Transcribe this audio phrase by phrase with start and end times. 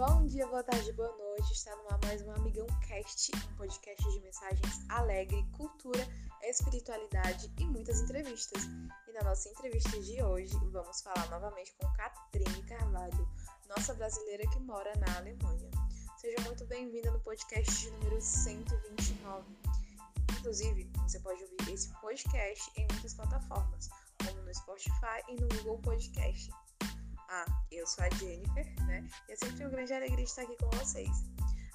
[0.00, 1.52] Bom dia, boa tarde, boa noite.
[1.52, 6.00] Está no ar mais um Amigão Cast, um podcast de mensagens alegre, cultura,
[6.42, 8.64] espiritualidade e muitas entrevistas.
[9.06, 13.28] E na nossa entrevista de hoje, vamos falar novamente com Catrine Carvalho,
[13.68, 15.70] nossa brasileira que mora na Alemanha.
[16.16, 19.54] Seja muito bem-vinda no podcast de número 129.
[20.38, 23.90] Inclusive, você pode ouvir esse podcast em muitas plataformas,
[24.24, 26.50] como no Spotify e no Google Podcast.
[27.32, 29.06] Ah, eu sou a Jennifer, né?
[29.28, 31.08] E é sempre uma grande alegria estar aqui com vocês.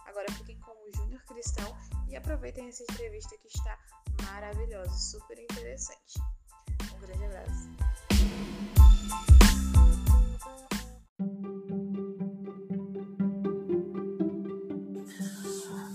[0.05, 1.73] Agora fiquem com o Júnior Cristão
[2.09, 3.77] e aproveitem essa entrevista que está
[4.25, 6.19] maravilhosa, super interessante.
[6.93, 7.69] Um grande abraço.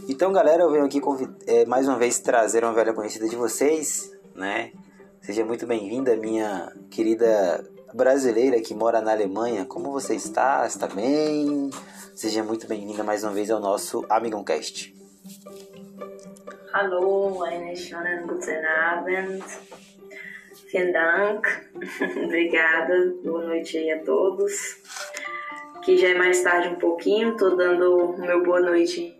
[0.08, 1.02] Então, galera, eu venho aqui
[1.47, 4.72] é, mais uma vez trazer uma velha conhecida de vocês, né?
[5.20, 7.62] Seja muito bem-vinda, minha querida
[7.95, 10.67] brasileira que mora na Alemanha, como você está?
[10.67, 11.70] Está bem?
[12.14, 14.95] Seja muito bem-vinda mais uma vez ao nosso Amigão Cast.
[16.73, 19.42] Hallo, einen schönen guten Abend.
[20.70, 21.48] Vielen Dank.
[22.25, 23.12] Obrigada.
[23.25, 24.79] Boa noite aí a todos.
[25.83, 29.19] Que já é mais tarde um pouquinho, tô dando o meu boa noite.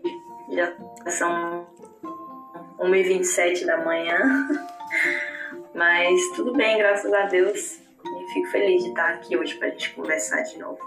[0.49, 0.73] Já
[1.07, 1.67] são
[2.79, 4.47] 1h27 da manhã.
[5.75, 7.80] Mas tudo bem, graças a Deus
[8.31, 10.79] fico feliz de estar aqui hoje para a gente conversar de novo.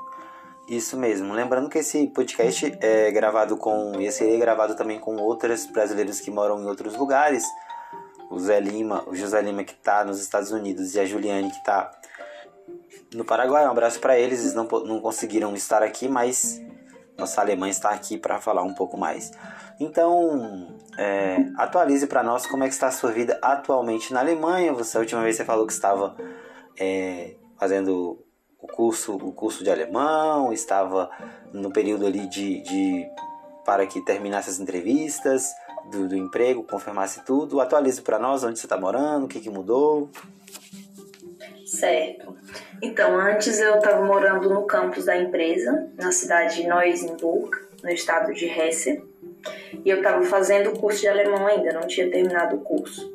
[0.69, 1.35] Isso mesmo.
[1.35, 4.01] Lembrando que esse podcast é gravado com.
[4.01, 7.45] e seria gravado também com outros brasileiros que moram em outros lugares.
[8.31, 11.59] O Zé Lima, o José Lima que está nos Estados Unidos e a Juliane que
[11.59, 11.91] está
[13.15, 13.67] no Paraguai.
[13.67, 14.41] Um abraço para eles.
[14.41, 16.63] Eles não, não conseguiram estar aqui, mas
[17.19, 19.33] nossa alemã está aqui para falar um pouco mais.
[19.79, 24.73] Então, é, atualize para nós como é que está a sua vida atualmente na Alemanha.
[24.73, 26.17] Você a última vez você falou que estava
[26.79, 28.19] é, fazendo
[28.59, 31.11] o curso, o curso de alemão, estava
[31.53, 33.07] no período ali de, de
[33.65, 35.53] para que terminasse as entrevistas
[35.91, 37.61] do, do emprego, confirmasse tudo.
[37.61, 40.11] Atualize para nós onde você está morando, o que, que mudou.
[41.67, 42.37] Certo.
[42.83, 47.51] Então, antes eu estava morando no campus da empresa, na cidade de Neusenburg,
[47.83, 49.03] no estado de Hesse.
[49.85, 53.13] E eu estava fazendo o curso de alemão ainda, não tinha terminado o curso.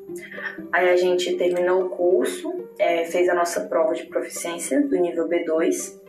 [0.72, 5.28] Aí a gente terminou o curso, é, fez a nossa prova de proficiência do nível
[5.28, 6.00] B2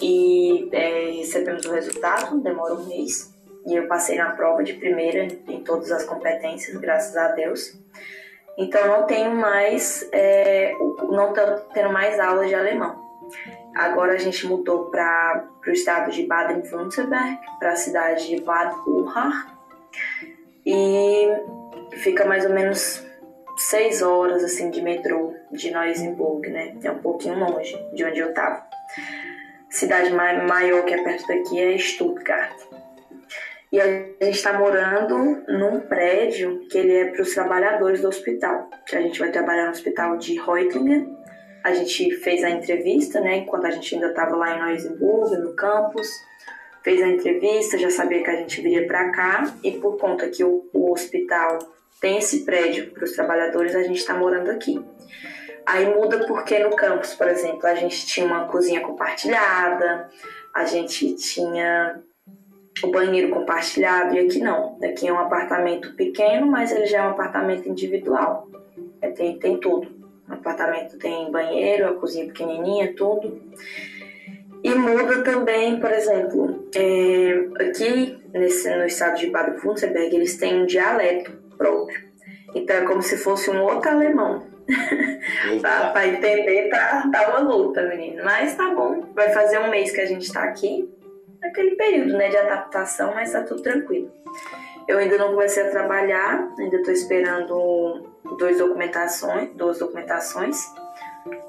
[0.00, 3.32] e é, recebemos o resultado, demora um mês.
[3.66, 7.78] E eu passei na prova de primeira em todas as competências, graças a Deus.
[8.56, 10.72] Então não tenho mais, é,
[11.08, 11.32] não
[11.72, 13.02] tendo mais aulas de alemão.
[13.74, 19.52] Agora a gente mudou para o estado de Baden-Württemberg, para a cidade de Bad Urach.
[20.64, 21.28] E
[21.96, 23.04] fica mais ou menos
[23.56, 26.76] seis horas assim de metrô de Neusenburg, né?
[26.82, 28.64] É um pouquinho longe de onde eu tava.
[29.68, 32.56] Cidade maior que é perto daqui é Stuttgart.
[33.72, 38.70] E a gente está morando num prédio que ele é para os trabalhadores do hospital.
[38.92, 41.23] A gente vai trabalhar no hospital de Reutlingen.
[41.64, 43.38] A gente fez a entrevista, né?
[43.38, 46.08] Enquanto a gente ainda estava lá em Neusenburg, no campus.
[46.82, 49.54] Fez a entrevista, já sabia que a gente viria para cá.
[49.64, 51.58] E por conta que o, o hospital
[52.00, 54.78] tem esse prédio para os trabalhadores, a gente está morando aqui.
[55.64, 60.10] Aí muda porque no campus, por exemplo, a gente tinha uma cozinha compartilhada,
[60.52, 62.02] a gente tinha
[62.82, 64.78] o banheiro compartilhado e aqui não.
[64.84, 68.50] Aqui é um apartamento pequeno, mas ele já é um apartamento individual.
[69.00, 70.03] É, tem, tem tudo.
[70.28, 73.40] O apartamento tem banheiro, a cozinha pequenininha, tudo.
[74.62, 80.66] E muda também, por exemplo, é, aqui nesse, no estado de Baden-Württemberg, eles têm um
[80.66, 82.02] dialeto próprio.
[82.54, 84.46] Então é como se fosse um outro alemão.
[85.60, 88.24] pra, pra, entender, tá, tá uma luta, menino.
[88.24, 89.12] Mas tá bom.
[89.14, 90.88] Vai fazer um mês que a gente tá aqui.
[91.42, 94.10] Aquele período né, de adaptação, mas tá tudo tranquilo.
[94.86, 100.58] Eu ainda não comecei a trabalhar, ainda tô esperando dois documentações, duas documentações.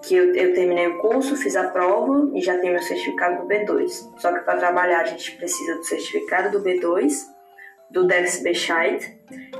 [0.01, 3.47] Que eu, eu terminei o curso, fiz a prova e já tenho meu certificado do
[3.47, 3.89] B2.
[4.17, 7.35] Só que para trabalhar a gente precisa do certificado do B2
[7.89, 9.17] do Bescheid,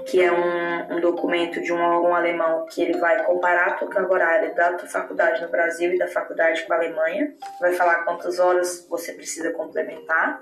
[0.08, 3.88] que é um, um, documento de um órgão alemão que ele vai comparar a tua
[3.88, 8.04] carga horária da tua faculdade no Brasil e da faculdade com a Alemanha, vai falar
[8.04, 10.42] quantas horas você precisa complementar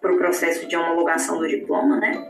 [0.00, 2.26] para o processo de homologação do diploma, né?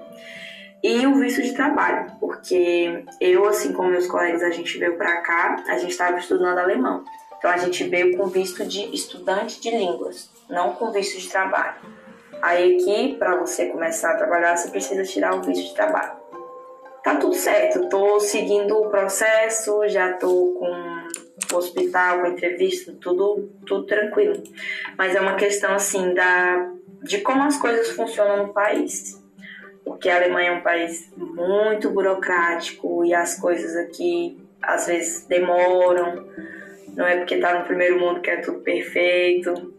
[0.83, 5.19] E o visto de trabalho, porque eu, assim como meus colegas, a gente veio para
[5.19, 7.05] cá, a gente estava estudando alemão.
[7.37, 11.75] Então a gente veio com visto de estudante de línguas, não com visto de trabalho.
[12.41, 16.19] Aí aqui, para você começar a trabalhar, você precisa tirar o visto de trabalho.
[17.05, 22.95] Tá tudo certo, tô seguindo o processo, já tô com o hospital, com a entrevista,
[23.01, 24.43] tudo, tudo tranquilo.
[24.97, 26.71] Mas é uma questão assim da
[27.03, 29.21] de como as coisas funcionam no país.
[29.85, 36.27] Porque a Alemanha é um país muito burocrático e as coisas aqui às vezes demoram.
[36.95, 39.75] Não é porque está no primeiro mundo que é tudo perfeito.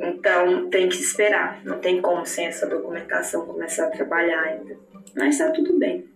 [0.00, 1.60] Então tem que esperar.
[1.64, 4.76] Não tem como sem essa documentação começar a trabalhar ainda.
[5.14, 6.08] Mas está tudo bem.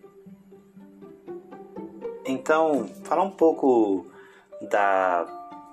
[2.26, 4.06] Então, falar um pouco
[4.70, 5.26] da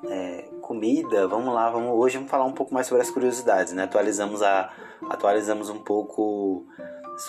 [0.09, 3.83] é, comida, vamos lá, vamos hoje vamos falar um pouco mais sobre as curiosidades, né?
[3.83, 4.69] Atualizamos a
[5.09, 6.65] atualizamos um pouco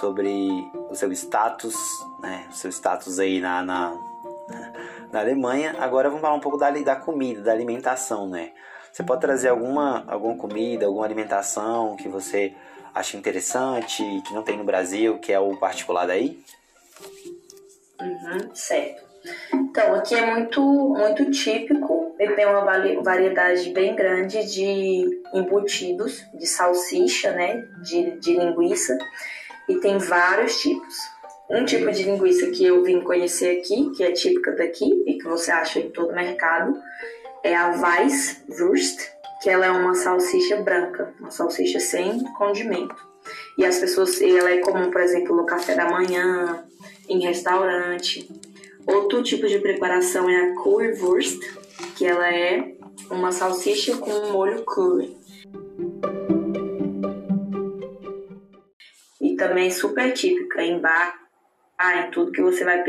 [0.01, 0.51] sobre
[0.91, 1.77] o seu status,
[2.21, 2.49] né?
[2.51, 3.97] O seu status aí na, na,
[5.13, 5.77] na Alemanha.
[5.79, 8.51] Agora vamos falar um pouco da, da comida, da alimentação, né?
[8.93, 12.53] Você pode trazer alguma alguma comida, alguma alimentação que você
[12.93, 16.43] acha interessante, que não tem no Brasil, que é o particular daí?
[18.01, 19.09] Uhum, certo.
[19.53, 21.88] Então, aqui é muito, muito típico,
[22.19, 22.65] ele tem uma
[23.03, 28.99] variedade bem grande de embutidos, de salsicha, né, de, de linguiça,
[29.69, 30.97] e tem vários tipos.
[31.49, 35.25] Um tipo de linguiça que eu vim conhecer aqui, que é típica daqui e que
[35.25, 36.77] você acha em todo mercado,
[37.43, 39.01] é a Weisswurst,
[39.43, 42.97] que ela é uma salsicha branca, uma salsicha sem condimento.
[43.57, 46.65] E as pessoas, ela é comum, por exemplo, no café da manhã,
[47.09, 48.29] em restaurante.
[48.87, 51.41] Outro tipo de preparação é a currywurst,
[51.99, 52.77] que ela é
[53.11, 55.19] uma salsicha com um molho curry.
[59.21, 61.19] E também super típica em bar,
[61.77, 62.85] ah, em tudo que você vai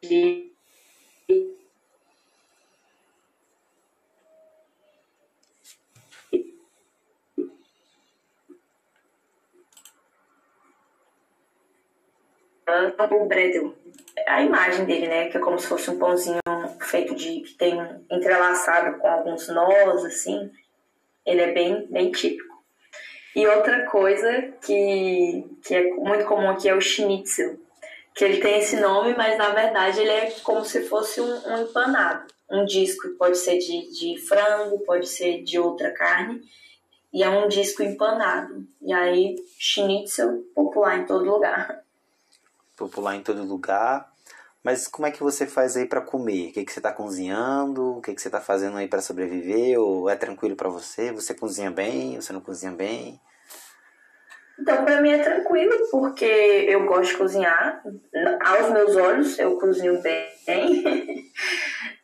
[0.00, 0.55] pedir
[13.10, 13.74] o bredel.
[14.26, 15.28] A imagem dele, né?
[15.28, 16.40] Que é como se fosse um pãozinho
[16.80, 17.40] feito de.
[17.40, 17.78] que tem
[18.10, 20.50] entrelaçado com alguns nós, assim.
[21.24, 22.56] Ele é bem, bem típico.
[23.34, 27.58] E outra coisa que, que é muito comum aqui é o schnitzel.
[28.14, 31.62] Que ele tem esse nome, mas na verdade ele é como se fosse um, um
[31.62, 32.26] empanado.
[32.50, 36.40] Um disco pode ser de, de frango, pode ser de outra carne.
[37.12, 38.66] E é um disco empanado.
[38.80, 41.85] E aí, schnitzel popular em todo lugar
[42.76, 44.08] popular em todo lugar.
[44.62, 46.50] Mas como é que você faz aí para comer?
[46.50, 47.98] O que, que você está cozinhando?
[47.98, 49.78] O que, que você está fazendo aí para sobreviver?
[49.80, 51.12] Ou é tranquilo para você?
[51.12, 52.20] Você cozinha bem?
[52.20, 53.20] Você não cozinha bem?
[54.58, 57.82] Então, para mim é tranquilo, porque eu gosto de cozinhar.
[58.44, 60.26] Aos meus olhos, eu cozinho bem.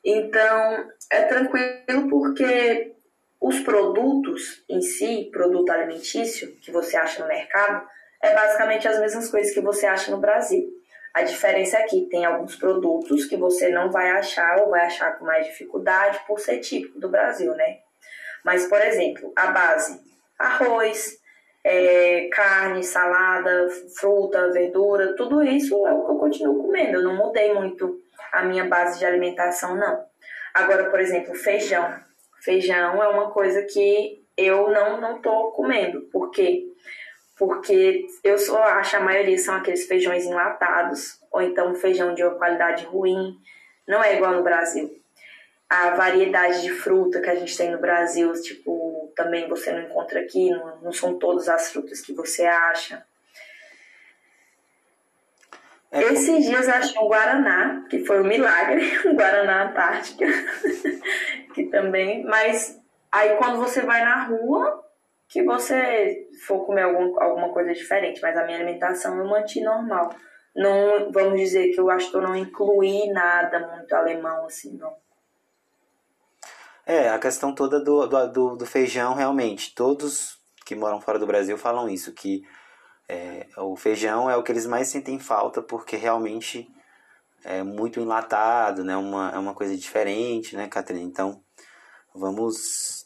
[0.05, 2.95] então, é tranquilo porque
[3.41, 7.85] os produtos em si, produto alimentício que você acha no mercado,
[8.23, 10.65] é basicamente as mesmas coisas que você acha no Brasil.
[11.13, 15.19] A diferença é que tem alguns produtos que você não vai achar ou vai achar
[15.19, 17.79] com mais dificuldade por ser típico do Brasil, né?
[18.43, 20.01] Mas, por exemplo, a base:
[20.39, 21.19] arroz,
[21.63, 26.99] é, carne, salada, fruta, verdura, tudo isso é o que eu continuo comendo.
[26.99, 28.01] Eu não mudei muito
[28.33, 30.05] a minha base de alimentação, não.
[30.55, 31.95] Agora, por exemplo, feijão.
[32.41, 36.73] Feijão é uma coisa que eu não não tô comendo, porque
[37.45, 42.37] porque eu só acho a maioria são aqueles feijões enlatados, ou então feijão de uma
[42.37, 43.37] qualidade ruim,
[43.85, 44.97] não é igual no Brasil.
[45.69, 50.21] A variedade de fruta que a gente tem no Brasil, tipo, também você não encontra
[50.21, 53.05] aqui, não, não são todas as frutas que você acha.
[55.91, 60.27] É Esses dias eu achei um Guaraná, que foi um milagre, um Guaraná Antártica,
[61.55, 62.81] que também, mas
[63.11, 64.82] aí quando você vai na rua,
[65.33, 70.15] que você for comer algum, alguma coisa diferente, mas a minha alimentação eu mantive normal.
[70.55, 74.95] Não, vamos dizer que eu acho que eu não incluí nada muito alemão assim, não.
[76.85, 81.57] É, a questão toda do, do, do feijão, realmente, todos que moram fora do Brasil
[81.57, 82.43] falam isso, que
[83.09, 86.69] é, o feijão é o que eles mais sentem falta, porque realmente
[87.43, 88.95] é muito enlatado, né?
[88.97, 91.07] Uma, é uma coisa diferente, né, Catarina?
[91.07, 91.43] Então,
[92.15, 93.02] vamos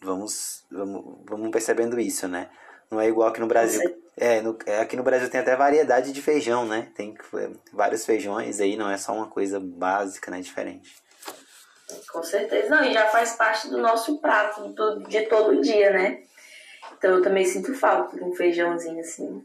[0.00, 2.48] Vamos, vamos, vamos percebendo isso, né?
[2.90, 3.82] Não é igual aqui no Brasil.
[4.16, 6.90] É, no, é, aqui no Brasil tem até variedade de feijão, né?
[6.94, 10.40] Tem é, vários feijões aí, não é só uma coisa básica, né?
[10.40, 10.96] Diferente.
[12.12, 12.68] Com certeza.
[12.68, 14.74] Não, e já faz parte do nosso prato
[15.08, 16.22] de todo dia, né?
[16.96, 19.44] Então eu também sinto falta de um feijãozinho assim.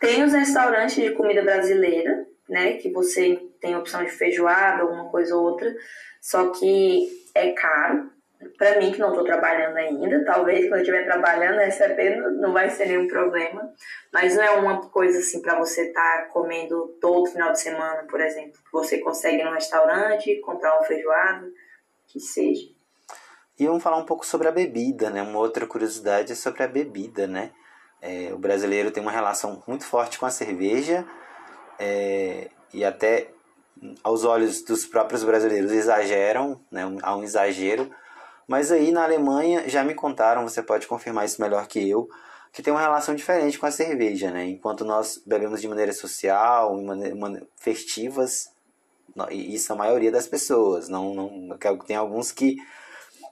[0.00, 2.74] Tem os restaurantes de comida brasileira, né?
[2.74, 5.74] Que você tem opção de feijoada, alguma coisa ou outra.
[6.20, 8.10] Só que é caro
[8.58, 12.68] para mim que não estou trabalhando ainda, talvez quando eu estiver trabalhando, recebendo, não vai
[12.68, 13.72] ser nenhum problema,
[14.12, 18.02] mas não é uma coisa assim para você estar tá comendo todo final de semana,
[18.10, 18.60] por exemplo.
[18.72, 21.46] Você consegue ir no restaurante, comprar um feijoado,
[22.08, 22.68] que seja.
[23.56, 25.22] E vamos falar um pouco sobre a bebida, né?
[25.22, 27.52] Uma outra curiosidade é sobre a bebida, né?
[28.02, 31.04] É, o brasileiro tem uma relação muito forte com a cerveja
[31.78, 33.28] é, e até
[34.02, 36.82] aos olhos dos próprios brasileiros exageram, né?
[37.02, 37.90] há um exagero
[38.48, 42.08] mas aí na Alemanha já me contaram, você pode confirmar isso melhor que eu,
[42.50, 44.46] que tem uma relação diferente com a cerveja, né?
[44.46, 48.50] Enquanto nós bebemos de maneira social, maneira, festivas,
[49.30, 52.56] e isso a maioria das pessoas, não, não tem alguns que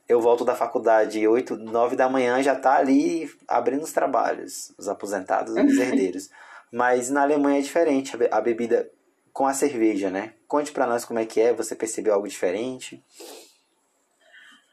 [0.09, 4.89] eu volto da faculdade 8, 9 da manhã já tá ali abrindo os trabalhos, os
[4.89, 6.29] aposentados e os herdeiros.
[6.71, 8.91] Mas na Alemanha é diferente a bebida
[9.33, 10.35] com a cerveja, né?
[10.47, 13.03] Conte para nós como é que é, você percebeu algo diferente?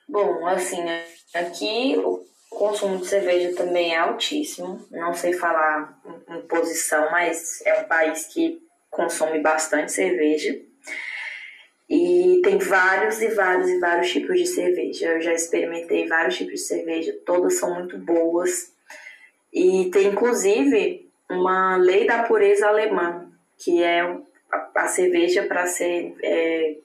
[0.08, 0.84] Bom, assim,
[1.34, 4.86] aqui o consumo de cerveja também é altíssimo.
[4.92, 10.60] Não sei falar em posição, mas é um país que consome bastante cerveja.
[11.90, 15.12] E tem vários e vários e vários tipos de cerveja.
[15.12, 18.72] Eu já experimentei vários tipos de cerveja, todas são muito boas.
[19.52, 24.02] E tem inclusive uma lei da pureza alemã, que é
[24.76, 26.78] a, cerveja para ser é,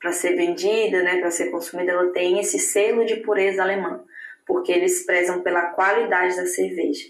[0.00, 4.02] para ser vendida, né, para ser consumida, ela tem esse selo de pureza alemã,
[4.46, 7.06] porque eles prezam pela qualidade da cerveja.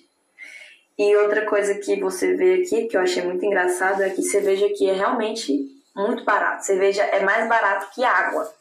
[0.98, 4.66] E outra coisa que você vê aqui, que eu achei muito engraçado, é que cerveja
[4.66, 5.50] aqui é realmente
[5.96, 6.66] muito barato.
[6.66, 8.52] Cerveja é mais barato que água.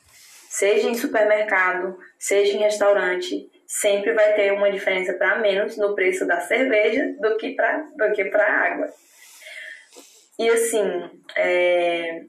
[0.50, 6.25] Seja em supermercado, seja em restaurante, sempre vai ter uma diferença para menos no preço
[6.25, 8.89] da cerveja do que para do que para água.
[10.39, 12.24] E assim, é,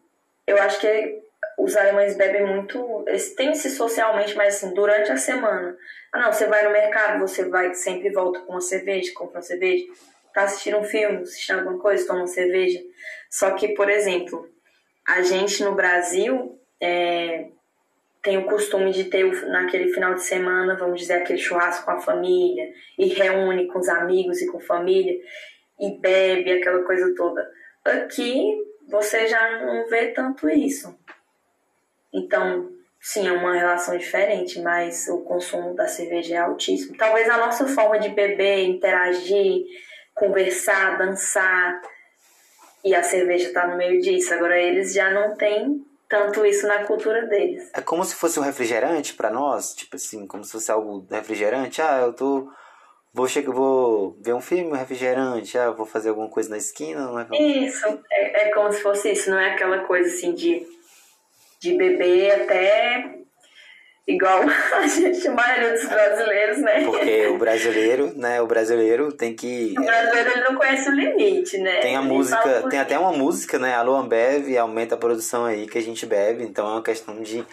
[0.47, 1.23] eu acho que
[1.62, 5.76] os alemães bebem muito, eles têm-se socialmente, mas assim, durante a semana.
[6.12, 9.43] Ah, não, você vai no mercado, você vai sempre volta com uma cerveja, compra uma
[9.43, 9.85] cerveja,
[10.35, 12.81] tá assistindo um filme, assistindo alguma coisa, toma uma cerveja.
[13.31, 14.49] Só que, por exemplo,
[15.07, 17.49] a gente no Brasil é,
[18.23, 22.00] tem o costume de ter naquele final de semana, vamos dizer, aquele churrasco com a
[22.00, 25.17] família, e reúne com os amigos e com família,
[25.79, 27.49] e bebe aquela coisa toda.
[27.85, 28.59] Aqui
[28.90, 30.99] você já não vê tanto isso.
[32.12, 36.97] Então, sim, é uma relação diferente, mas o consumo da cerveja é altíssimo.
[36.97, 39.64] Talvez a nossa forma de beber, interagir,
[40.14, 41.81] conversar, dançar,
[42.85, 44.33] e a cerveja está no meio disso.
[44.33, 47.71] Agora, eles já não têm tanto isso na cultura deles.
[47.75, 51.81] É como se fosse um refrigerante para nós, tipo assim, como se fosse algo refrigerante.
[51.81, 52.50] Ah, eu tô
[53.12, 57.07] vou chegar, vou ver um filme, um refrigerante, ah, vou fazer alguma coisa na esquina,
[57.07, 57.26] não é?
[57.33, 60.67] Isso, é, é como se fosse isso, não é aquela coisa assim de
[61.61, 63.21] de beber até
[64.09, 64.43] igual
[64.75, 66.85] a gente, a maioria dos brasileiros, né?
[66.85, 69.75] Porque o brasileiro, né, o brasileiro tem que...
[69.79, 71.81] O brasileiro ele não conhece o limite, né?
[71.81, 75.67] Tem a ele música, tem até uma música, né, Alô Ambev, aumenta a produção aí
[75.67, 77.45] que a gente bebe, então é uma questão de,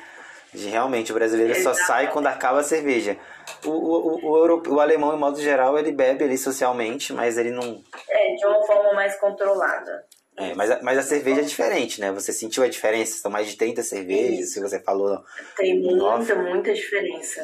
[0.54, 1.78] de realmente, o brasileiro Exato.
[1.78, 3.18] só sai quando acaba a cerveja.
[3.64, 7.52] O, o, o, o, o alemão, em modo geral, ele bebe ali socialmente, mas ele
[7.52, 7.82] não...
[8.10, 10.06] É, de uma forma mais controlada.
[10.38, 12.12] É, mas, a, mas a cerveja é diferente, né?
[12.12, 13.20] Você sentiu a diferença?
[13.20, 15.24] São mais de 30 cervejas, se você falou.
[15.56, 17.44] Tem muita, muita diferença.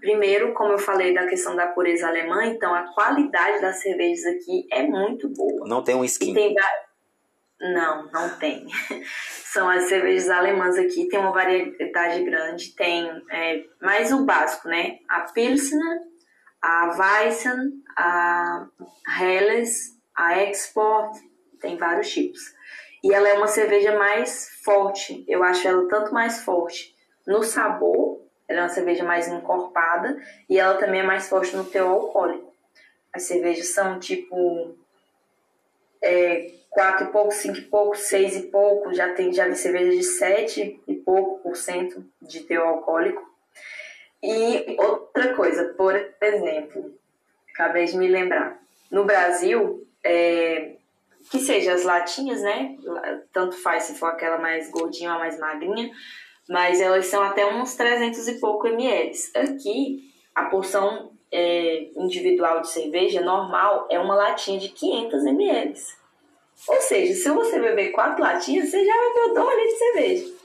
[0.00, 4.66] Primeiro, como eu falei da questão da pureza alemã, então a qualidade das cervejas aqui
[4.70, 5.66] é muito boa.
[5.66, 6.34] Não tem um skin.
[6.34, 6.54] Tem...
[7.60, 8.64] Não, não tem.
[9.42, 14.98] São as cervejas alemãs aqui, tem uma variedade grande, tem é, mais o básico, né?
[15.08, 15.98] A Pilsner,
[16.62, 18.68] a Weissen, a
[19.20, 21.18] Helles, a Export,
[21.60, 22.54] tem vários tipos.
[23.02, 26.96] E ela é uma cerveja mais forte, eu acho ela tanto mais forte
[27.26, 31.64] no sabor, ela é uma cerveja mais encorpada e ela também é mais forte no
[31.64, 32.52] teor alcoólico.
[33.12, 34.74] As cervejas são tipo
[36.02, 40.02] é, 4 e pouco, 5 e pouco, 6 e pouco, já tem já cerveja de
[40.02, 43.26] 7 e pouco por cento de teor alcoólico.
[44.22, 46.94] E outra coisa, por exemplo,
[47.52, 48.60] acabei de me lembrar,
[48.90, 50.76] no Brasil, é,
[51.30, 52.76] que seja as latinhas, né?
[53.32, 55.90] Tanto faz se for aquela mais gordinha ou mais magrinha,
[56.48, 59.12] mas elas são até uns 300 e pouco ml.
[59.34, 65.74] Aqui, a porção é, individual de cerveja normal é uma latinha de 500 ml.
[66.66, 70.38] Ou seja, se você beber quatro latinhas, você já bebeu dois litros de cerveja.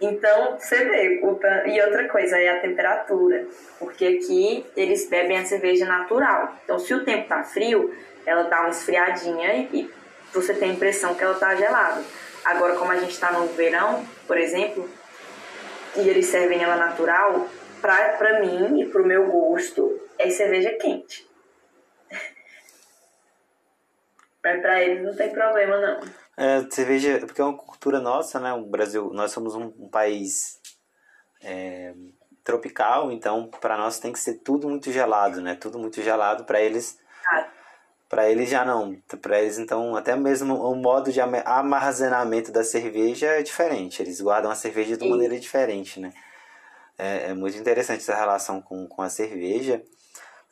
[0.00, 1.20] Então, você vê.
[1.66, 3.46] E outra coisa é a temperatura.
[3.78, 6.54] Porque aqui eles bebem a cerveja natural.
[6.64, 7.94] Então, se o tempo tá frio,
[8.26, 9.90] ela dá uma esfriadinha e
[10.32, 12.02] você tem a impressão que ela tá gelada.
[12.44, 14.88] Agora, como a gente está no verão, por exemplo,
[15.96, 17.48] e eles servem ela natural,
[17.80, 21.28] pra, pra mim e pro meu gosto, é cerveja quente.
[24.42, 26.00] Mas pra eles não tem problema, não.
[26.36, 28.52] É, cerveja, porque é uma cultura nossa, né?
[28.54, 30.58] O Brasil, nós somos um, um país
[31.42, 31.92] é,
[32.42, 35.54] tropical, então para nós tem que ser tudo muito gelado, né?
[35.54, 36.98] Tudo muito gelado para eles.
[37.30, 37.59] Ah.
[38.10, 39.00] Para eles já não.
[39.22, 44.02] Para eles então até mesmo o modo de armazenamento da cerveja é diferente.
[44.02, 45.10] Eles guardam a cerveja de Sim.
[45.10, 46.12] maneira diferente, né?
[46.98, 49.80] É, é, muito interessante essa relação com, com a cerveja.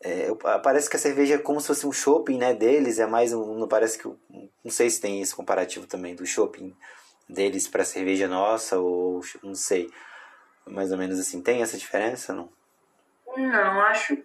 [0.01, 0.29] É,
[0.63, 3.59] parece que a cerveja é como se fosse um shopping né, deles, é mais um.
[3.59, 4.07] Não parece que.
[4.07, 6.77] Não sei se tem esse comparativo também do shopping
[7.29, 9.91] deles para cerveja nossa, ou não sei.
[10.65, 11.43] Mais ou menos assim.
[11.43, 12.33] Tem essa diferença?
[12.33, 12.49] Não?
[13.37, 14.17] Não, acho.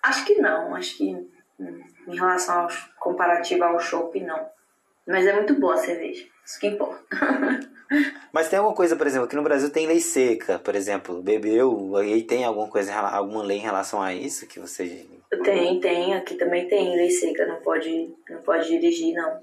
[0.00, 0.76] Acho que não.
[0.76, 4.46] Acho que em relação ao comparativo ao shopping, não.
[5.06, 6.26] Mas é muito boa a cerveja.
[6.44, 7.04] Isso que importa.
[8.32, 11.96] Mas tem alguma coisa, por exemplo, aqui no Brasil tem lei seca, por exemplo, bebeu,
[11.96, 15.06] aí tem alguma coisa, alguma lei em relação a isso que você...
[15.44, 19.40] Tem, tem, aqui também tem lei seca, não pode, não pode dirigir, não.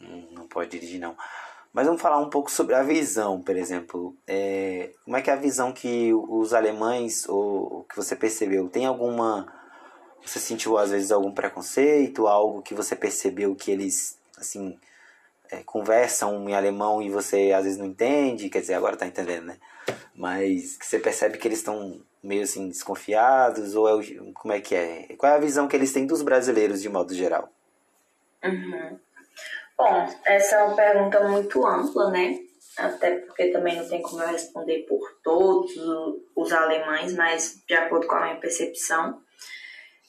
[0.00, 1.16] Hum, não pode dirigir, não.
[1.72, 4.16] Mas vamos falar um pouco sobre a visão, por exemplo.
[4.28, 8.86] É, como é que é a visão que os alemães, ou que você percebeu, tem
[8.86, 9.52] alguma...
[10.24, 14.78] Você sentiu às vezes algum preconceito, algo que você percebeu que eles, assim
[15.50, 19.46] é, conversam em alemão e você às vezes não entende, quer dizer, agora tá entendendo,
[19.46, 19.58] né?
[20.14, 24.02] Mas que você percebe que eles estão meio assim desconfiados, ou é,
[24.32, 25.14] como é que é?
[25.18, 27.50] Qual é a visão que eles têm dos brasileiros de modo geral?
[28.42, 28.98] Uhum.
[29.76, 32.38] Bom, essa é uma pergunta muito ampla, né?
[32.78, 35.72] Até porque também não tem como eu responder por todos
[36.34, 39.20] os alemães, mas de acordo com a minha percepção,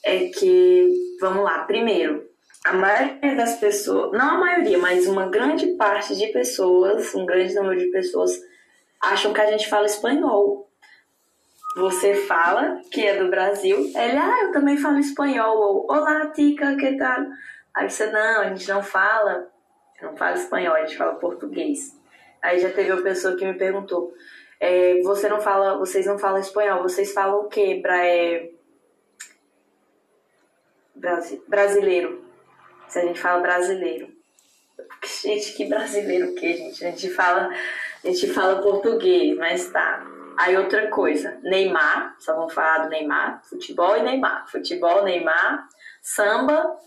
[0.05, 2.23] é que, vamos lá, primeiro,
[2.63, 7.53] a maioria das pessoas, não a maioria, mas uma grande parte de pessoas, um grande
[7.55, 8.39] número de pessoas,
[9.01, 10.69] acham que a gente fala espanhol.
[11.77, 16.75] Você fala que é do Brasil, ele, ah, eu também falo espanhol, ou olá, tica,
[16.77, 17.25] que tal?
[17.73, 19.51] Aí você, não, a gente não fala,
[20.01, 21.99] não fala espanhol, a gente fala português.
[22.41, 24.13] Aí já teve uma pessoa que me perguntou,
[24.59, 27.79] é, você não fala, vocês não falam espanhol, vocês falam o quê?
[27.81, 28.54] Bra é...
[31.47, 32.25] Brasileiro
[32.87, 34.13] se a gente fala brasileiro.
[35.21, 36.85] Gente, que brasileiro o quê, gente?
[36.85, 37.49] A gente fala,
[38.03, 40.05] a gente fala português, mas tá.
[40.37, 44.49] Aí outra coisa, Neymar, só vamos falar do Neymar, futebol e Neymar.
[44.49, 45.67] Futebol, Neymar,
[46.01, 46.77] samba,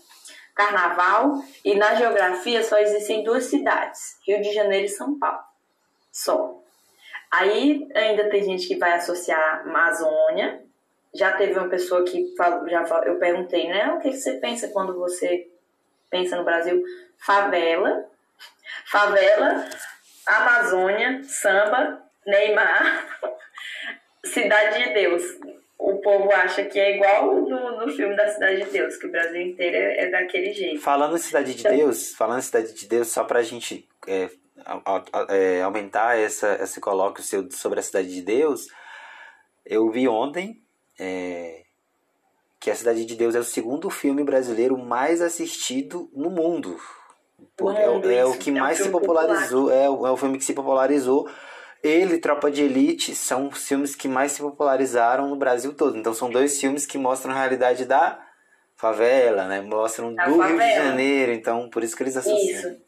[0.53, 5.43] carnaval e na geografia só existem duas cidades, Rio de Janeiro e São Paulo.
[6.11, 6.61] Só.
[7.31, 10.63] Aí ainda tem gente que vai associar Amazônia.
[11.13, 13.91] Já teve uma pessoa que falou, já eu perguntei, né?
[13.93, 15.47] O que você pensa quando você
[16.09, 16.83] pensa no Brasil,
[17.17, 18.05] favela,
[18.85, 19.65] favela,
[20.25, 23.07] Amazônia, samba, Neymar,
[24.23, 25.23] Cidade de Deus.
[25.77, 29.11] O povo acha que é igual no, no filme da Cidade de Deus, que o
[29.11, 30.81] Brasil inteiro é, é daquele jeito.
[30.81, 34.29] Falando em Cidade de então, Deus, falando Cidade de Deus, só pra gente é,
[35.29, 38.67] é, aumentar essa, esse colóquio seu sobre a Cidade de Deus,
[39.65, 40.61] eu vi ontem
[40.99, 41.63] é,
[42.59, 46.77] que A Cidade de Deus é o segundo filme brasileiro mais assistido no mundo.
[47.75, 50.53] É, é, o que é mais um se popularizou, é, é, o filme que se
[50.53, 51.29] popularizou.
[51.81, 55.97] Ele Tropa de Elite são os filmes que mais se popularizaram no Brasil todo.
[55.97, 58.19] Então são dois filmes que mostram a realidade da
[58.75, 59.61] favela, né?
[59.61, 60.61] Mostram da do favela.
[60.61, 62.59] Rio de Janeiro, então por isso que eles associam.
[62.59, 62.81] Isso.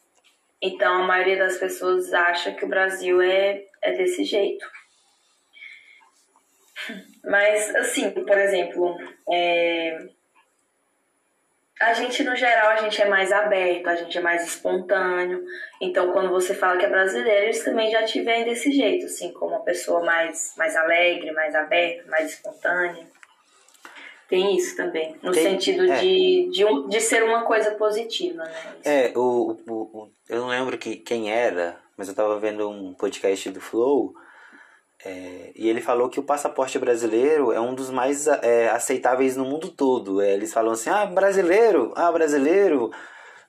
[0.61, 4.65] Então a maioria das pessoas acha que o Brasil é, é desse jeito.
[7.23, 8.97] Mas, assim, por exemplo,
[9.29, 10.07] é...
[11.79, 15.43] a gente, no geral, a gente é mais aberto, a gente é mais espontâneo.
[15.79, 19.31] Então, quando você fala que é brasileiro, eles também já te veem desse jeito, assim,
[19.33, 23.05] como uma pessoa mais, mais alegre, mais aberta, mais espontânea.
[24.27, 25.99] Tem isso também, no Tem, sentido é.
[25.99, 28.75] de, de, um, de ser uma coisa positiva, né?
[28.85, 32.93] É, o, o, o, eu não lembro que, quem era, mas eu tava vendo um
[32.93, 34.15] podcast do Flow
[35.03, 39.45] é, e ele falou que o passaporte brasileiro é um dos mais é, aceitáveis no
[39.45, 40.21] mundo todo.
[40.21, 42.91] É, eles falam assim: ah, brasileiro, ah, brasileiro.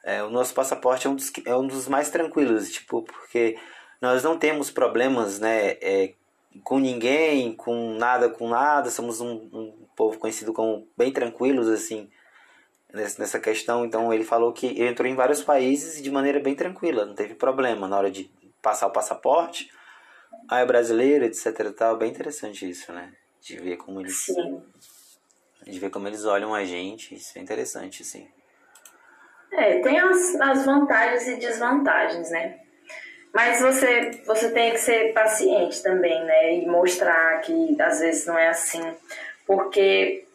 [0.04, 3.56] É, o nosso passaporte é um, dos, é um dos mais tranquilos, tipo, porque
[4.00, 6.14] nós não temos problemas né, é,
[6.64, 8.90] com ninguém, com nada, com nada.
[8.90, 12.10] Somos um, um povo conhecido como bem tranquilos, assim,
[12.92, 13.84] nessa questão.
[13.84, 17.34] Então ele falou que ele entrou em vários países de maneira bem tranquila, não teve
[17.34, 18.28] problema na hora de
[18.60, 19.70] passar o passaporte
[20.48, 21.96] ah, é brasileiro, etc tal.
[21.96, 23.12] Bem interessante isso, né?
[23.40, 24.24] De ver como eles.
[24.24, 24.62] Sim.
[25.66, 27.14] De ver como eles olham a gente.
[27.14, 28.28] Isso é interessante, sim.
[29.52, 32.58] É, tem as, as vantagens e desvantagens, né?
[33.34, 36.56] Mas você, você tem que ser paciente também, né?
[36.56, 38.82] E mostrar que às vezes não é assim.
[39.46, 40.26] Porque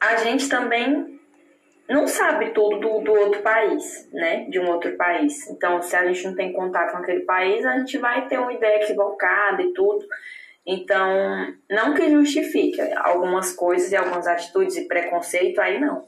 [0.00, 1.19] a gente também
[1.90, 4.46] não sabe tudo do, do outro país, né?
[4.48, 5.48] De um outro país.
[5.50, 8.52] Então, se a gente não tem contato com aquele país, a gente vai ter uma
[8.52, 10.06] ideia equivocada e tudo.
[10.64, 16.06] Então, não que justifique algumas coisas e algumas atitudes e preconceito, aí não.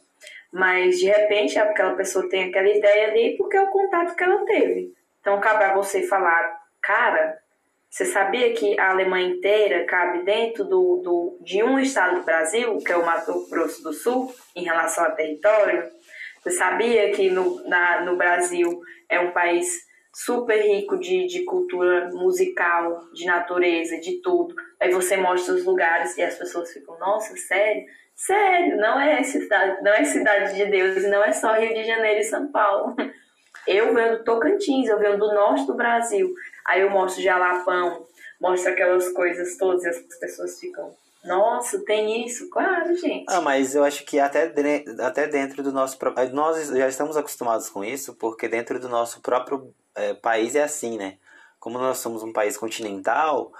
[0.52, 4.44] Mas, de repente, aquela pessoa tem aquela ideia ali porque é o contato que ela
[4.44, 4.94] teve.
[5.20, 7.41] Então, cabe a você falar, cara,
[7.92, 12.78] você sabia que a Alemanha inteira cabe dentro do, do, de um estado do Brasil,
[12.78, 15.90] que é o Mato Grosso do Sul, em relação a território?
[16.42, 19.68] Você sabia que no, na, no Brasil é um país
[20.10, 24.54] super rico de, de cultura musical, de natureza, de tudo.
[24.80, 27.84] Aí você mostra os lugares e as pessoas ficam, nossa, sério?
[28.14, 32.20] Sério, não é cidade, não é cidade de Deus, não é só Rio de Janeiro
[32.20, 32.96] e São Paulo.
[33.66, 36.34] Eu venho do Tocantins, eu venho do norte do Brasil.
[36.66, 38.06] Aí eu mostro Jalapão,
[38.40, 40.94] mostro aquelas coisas todas e as pessoas ficam,
[41.24, 42.50] nossa, tem isso?
[42.50, 43.26] Claro, gente.
[43.28, 44.52] Ah, mas eu acho que até,
[45.00, 45.96] até dentro do nosso
[46.32, 50.98] Nós já estamos acostumados com isso, porque dentro do nosso próprio é, país é assim,
[50.98, 51.18] né?
[51.60, 53.52] Como nós somos um país continental,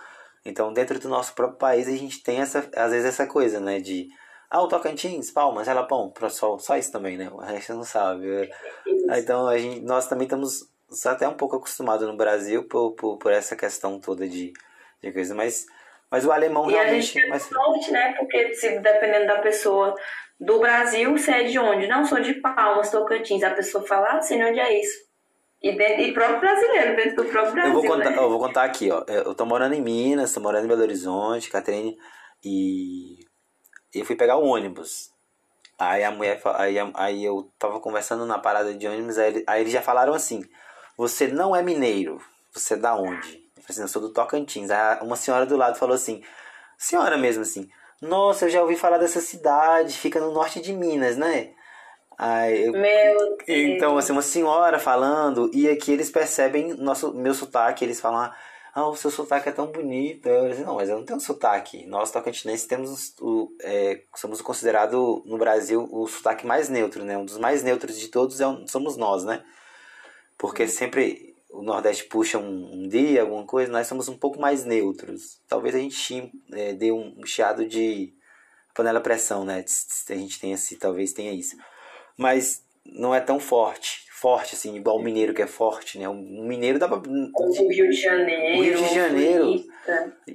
[0.44, 3.78] então dentro do nosso próprio país a gente tem essa, às vezes essa coisa, né?
[3.78, 4.08] De
[4.50, 7.30] ah, o Tocantins, Palmas, Jalapão, só, só isso também, né?
[7.30, 8.50] O resto não sabe.
[9.16, 10.68] Então a gente, nós também estamos
[11.06, 14.52] até um pouco acostumados no Brasil por, por, por essa questão toda de,
[15.02, 15.66] de coisa, mas,
[16.10, 16.92] mas o alemão e realmente.
[16.92, 17.42] a gente tem mais...
[17.42, 18.14] sorte, né?
[18.18, 19.94] Porque se, dependendo da pessoa
[20.38, 21.86] do Brasil, você é de onde?
[21.86, 23.42] Não sou de Palmas, Tocantins.
[23.42, 25.12] A pessoa fala, ah, sei onde é isso.
[25.62, 27.72] E, dentro, e próprio brasileiro, dentro do próprio Brasil.
[27.72, 28.16] Eu vou contar, né?
[28.18, 29.04] eu vou contar aqui, ó.
[29.06, 31.96] Eu tô morando em Minas, tô morando em Belo Horizonte, Catrine,
[32.44, 33.18] e
[33.94, 35.12] eu fui pegar o ônibus.
[35.78, 39.72] Aí a mulher, aí, aí eu tava conversando na parada de ônibus, aí, aí eles
[39.72, 40.42] já falaram assim:
[40.96, 42.20] Você não é mineiro,
[42.52, 43.42] você é da onde?
[43.56, 44.70] Eu falei assim: Eu sou do Tocantins.
[44.70, 46.22] Aí uma senhora do lado falou assim:
[46.78, 47.68] Senhora mesmo assim,
[48.00, 51.52] Nossa, eu já ouvi falar dessa cidade, fica no norte de Minas, né?
[52.18, 53.48] Aí, eu, Meu Deus.
[53.48, 58.30] Então, assim, uma senhora falando, e aqui eles percebem nosso, meu sotaque, eles falam,
[58.74, 60.28] ah, o seu sotaque é tão bonito.
[60.28, 61.84] Eu disse, não, mas eu não tenho sotaque.
[61.86, 67.16] Nós, tocantinenses, temos o, é, somos considerados no Brasil o sotaque mais neutro, né?
[67.18, 69.42] Um dos mais neutros de todos é, somos nós, né?
[70.42, 74.64] Porque sempre o Nordeste puxa um, um, dia, alguma coisa, nós somos um pouco mais
[74.64, 75.40] neutros.
[75.48, 78.12] Talvez a gente é, dê um chiado de
[78.74, 79.64] panela pressão, né?
[80.10, 81.56] A gente tenha, assim, talvez tenha isso.
[82.18, 86.08] Mas não é tão forte forte, assim, igual o mineiro que é forte, né?
[86.08, 86.96] O mineiro dá pra.
[86.96, 88.58] O Rio de Janeiro.
[88.58, 89.64] O Rio de Janeiro.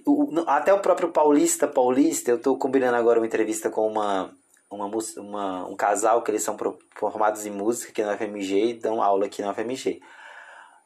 [0.05, 4.35] O, até o próprio paulista, paulista, eu tô combinando agora uma entrevista com uma,
[4.69, 6.57] uma, uma, um casal que eles são
[6.95, 10.01] formados em música aqui na FMG e dão aula aqui na FMG.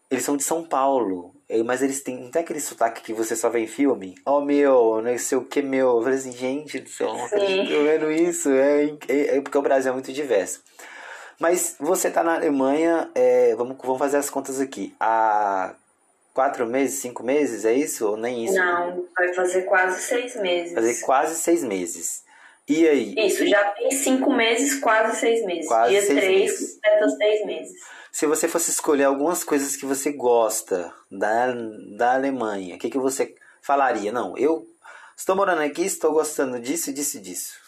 [0.10, 1.34] Eles são de São Paulo,
[1.66, 2.30] mas eles têm.
[2.30, 4.16] Tem aquele sotaque que você só vê em filme?
[4.26, 5.98] Oh meu, não sei o que meu.
[5.98, 8.52] Eu falei assim, gente do céu, tô vendo isso.
[8.52, 10.62] É, é, é porque o Brasil é muito diverso.
[11.40, 14.94] Mas você está na Alemanha, é, vamos, vamos fazer as contas aqui.
[15.00, 15.74] Há
[16.34, 18.10] quatro meses, cinco meses, é isso?
[18.10, 18.56] Ou nem isso?
[18.56, 20.74] Não, vai fazer quase seis meses.
[20.74, 22.24] Fazer quase seis meses.
[22.72, 23.14] E aí?
[23.18, 25.68] Isso, já tem cinco meses, quase seis meses.
[25.68, 27.18] Quase Dia seis três, meses.
[27.18, 27.80] seis meses.
[28.12, 31.54] Se você fosse escolher algumas coisas que você gosta da,
[31.98, 34.12] da Alemanha, o que, que você falaria?
[34.12, 34.66] Não, eu
[35.16, 37.60] estou morando aqui, estou gostando disso, disso e disso.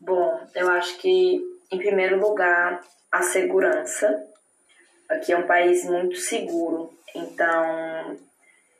[0.00, 2.80] Bom, eu acho que em primeiro lugar,
[3.10, 4.24] a segurança.
[5.08, 8.16] Aqui é um país muito seguro, então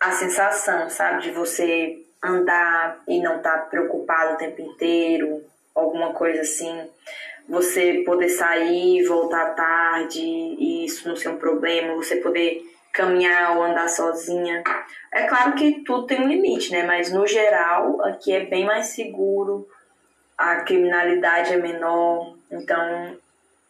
[0.01, 5.43] a sensação, sabe, de você andar e não estar tá preocupado o tempo inteiro,
[5.75, 6.89] alguma coisa assim,
[7.49, 13.63] você poder sair, voltar tarde e isso não ser um problema, você poder caminhar ou
[13.63, 14.65] andar sozinha.
[15.13, 16.83] É claro que tudo tem um limite, né?
[16.83, 19.69] Mas no geral, aqui é bem mais seguro,
[20.37, 23.17] a criminalidade é menor, então,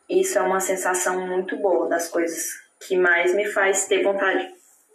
[0.09, 4.53] isso é uma sensação muito boa das coisas que mais me faz ter vontade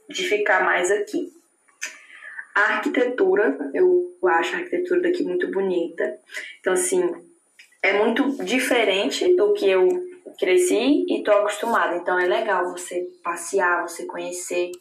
[0.10, 1.32] de ficar mais aqui.
[2.56, 6.18] A arquitetura, eu acho a arquitetura daqui muito bonita.
[6.60, 7.02] Então, assim,
[7.82, 9.88] é muito diferente do que eu
[10.40, 11.96] cresci e tô acostumada.
[11.96, 14.72] Então, é legal você passear, você conhecer.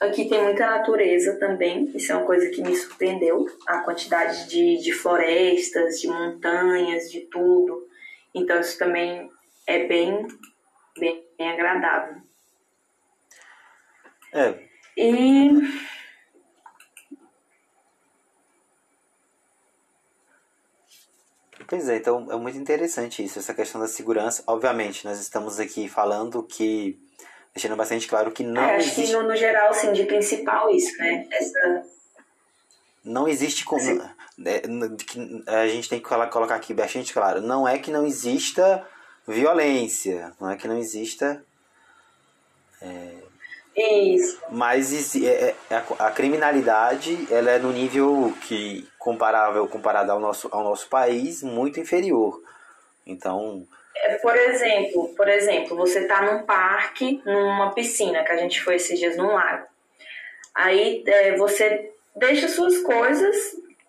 [0.00, 3.46] Aqui tem muita natureza também, isso é uma coisa que me surpreendeu.
[3.66, 7.86] A quantidade de, de florestas, de montanhas, de tudo.
[8.34, 9.30] Então isso também
[9.66, 10.26] é bem,
[10.98, 12.16] bem, bem agradável.
[14.34, 14.54] É.
[14.98, 15.50] E
[21.66, 24.42] Pois é, então é muito interessante isso, essa questão da segurança.
[24.46, 26.98] Obviamente, nós estamos aqui falando que
[27.52, 29.06] deixando bastante claro que não é, acho existe...
[29.06, 31.26] que no, no, geral, assim, de principal isso, né?
[31.30, 31.84] Essa...
[33.02, 33.80] Não existe como...
[34.44, 34.62] É,
[35.46, 37.40] a gente tem que colocar aqui bastante claro.
[37.40, 38.86] Não é que não exista
[39.26, 41.42] violência, não é que não exista...
[42.80, 43.25] É...
[43.76, 44.40] Isso.
[44.50, 50.64] Mas é, é, a, criminalidade ela é no nível que comparável comparado ao nosso, ao
[50.64, 52.40] nosso país muito inferior.
[53.06, 58.62] Então é, por exemplo, por exemplo, você está num parque, numa piscina, que a gente
[58.62, 59.66] foi esses dias num lago.
[60.54, 63.36] Aí é, você deixa suas coisas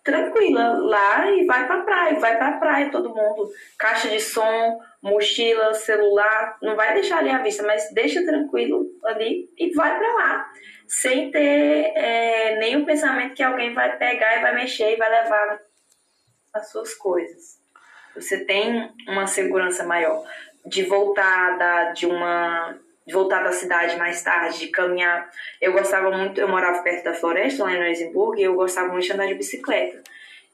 [0.08, 3.52] tranquila lá e vai pra praia, vai pra praia todo mundo.
[3.78, 9.50] Caixa de som, mochila, celular, não vai deixar ali à vista, mas deixa tranquilo ali
[9.58, 10.52] e vai pra lá.
[10.88, 15.60] Sem ter é, nenhum pensamento que alguém vai pegar e vai mexer e vai levar
[16.54, 17.60] as suas coisas.
[18.16, 20.24] Você tem uma segurança maior
[20.66, 25.32] de voltar da, de uma de voltar da cidade mais tarde, de caminhar.
[25.62, 29.06] Eu gostava muito, eu morava perto da floresta, lá em Neusenburg, e eu gostava muito
[29.06, 30.04] de andar de bicicleta.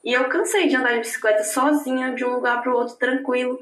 [0.04, 3.60] E eu cansei de andar de bicicleta sozinha de um lugar para o outro, tranquilo.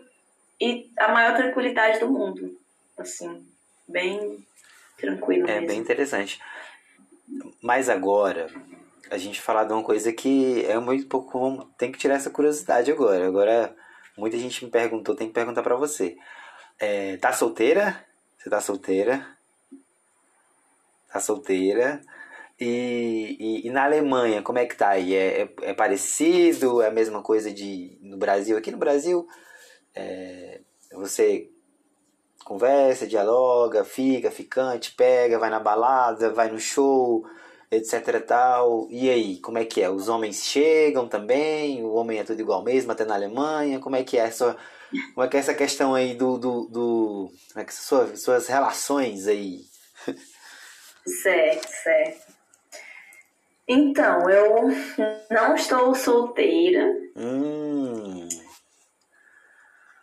[0.59, 2.53] E a maior tranquilidade do mundo.
[2.97, 3.47] Assim,
[3.87, 4.45] bem
[4.97, 5.67] tranquilo É mesmo.
[5.67, 6.41] bem interessante.
[7.61, 8.47] Mas agora,
[9.09, 11.65] a gente falar de uma coisa que é muito pouco.
[11.77, 13.25] Tem que tirar essa curiosidade agora.
[13.25, 13.73] Agora,
[14.17, 16.17] muita gente me perguntou, tem que perguntar para você.
[16.77, 18.10] É, tá solteira?
[18.41, 19.37] Você tá solteira?
[21.13, 22.01] Tá solteira.
[22.59, 25.13] E, e, e, na Alemanha, como é que tá aí?
[25.13, 26.81] É, é, é, parecido?
[26.81, 28.57] É a mesma coisa de no Brasil?
[28.57, 29.27] Aqui no Brasil,
[29.93, 30.59] é,
[30.91, 31.51] você
[32.43, 37.23] conversa, dialoga, fica, ficante, pega, vai na balada, vai no show,
[37.71, 38.87] etc tal.
[38.91, 39.89] E aí, como é que é?
[39.89, 41.83] Os homens chegam também?
[41.83, 43.79] O homem é tudo igual mesmo, até na Alemanha?
[43.79, 44.57] Como é que é essa
[45.13, 46.37] como é que é essa questão aí do.
[46.37, 49.61] do, do como é que suas, suas relações aí?
[51.23, 52.31] Certo, certo.
[53.67, 54.67] Então, eu
[55.31, 56.85] não estou solteira.
[57.15, 58.27] Hum.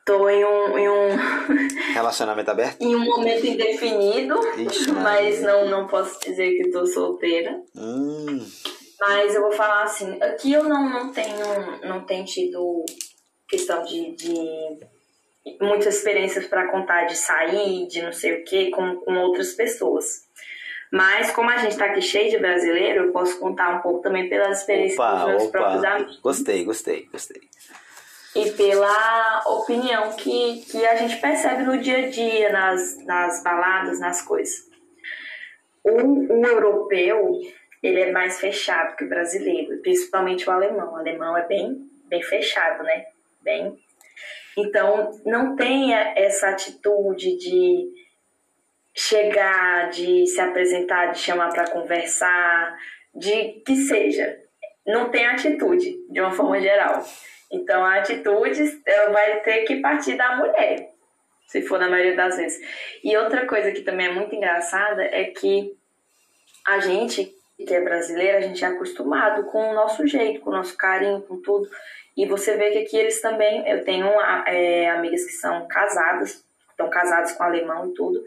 [0.08, 1.08] Estou em um, em um.
[1.92, 2.80] Relacionamento aberto?
[2.80, 4.40] em um momento indefinido.
[4.56, 7.60] Ixi, mas não, não posso dizer que estou solteira.
[7.76, 8.42] Hum.
[8.98, 12.86] Mas eu vou falar assim, aqui eu não, não tenho não tenho tido
[13.46, 14.78] questão de, de
[15.60, 20.26] muitas experiências para contar de sair, de não sei o que, com, com outras pessoas.
[20.90, 24.26] Mas como a gente está aqui cheio de brasileiro, eu posso contar um pouco também
[24.26, 25.52] pelas experiências opa, dos meus opa.
[25.52, 26.20] próprios amigos.
[26.20, 27.42] Gostei, gostei, gostei.
[28.36, 33.98] E pela opinião que, que a gente percebe no dia a dia, nas, nas baladas,
[34.00, 34.68] nas coisas.
[35.82, 37.40] O, o europeu,
[37.82, 40.92] ele é mais fechado que o brasileiro, principalmente o alemão.
[40.92, 43.06] O alemão é bem, bem fechado, né?
[43.48, 43.78] bem.
[44.56, 47.88] Então, não tenha essa atitude de
[48.94, 52.76] chegar, de se apresentar, de chamar para conversar,
[53.14, 54.38] de que seja.
[54.86, 57.04] Não tem atitude, de uma forma geral.
[57.50, 58.82] Então, a atitude
[59.12, 60.90] vai ter que partir da mulher,
[61.46, 62.60] se for na maioria das vezes.
[63.02, 65.74] E outra coisa que também é muito engraçada é que
[66.66, 70.52] a gente, que é brasileira, a gente é acostumado com o nosso jeito, com o
[70.52, 71.68] nosso carinho, com tudo.
[72.16, 74.08] E você vê que aqui eles também, eu tenho
[74.46, 78.22] é, amigas que são casadas, estão casadas com alemão e tudo,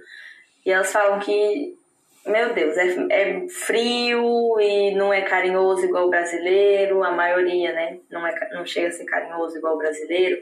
[0.66, 1.78] e elas falam que,
[2.26, 8.00] meu Deus, é, é frio e não é carinhoso igual o brasileiro, a maioria, né?
[8.10, 10.42] Não, é, não chega a ser carinhoso igual o brasileiro.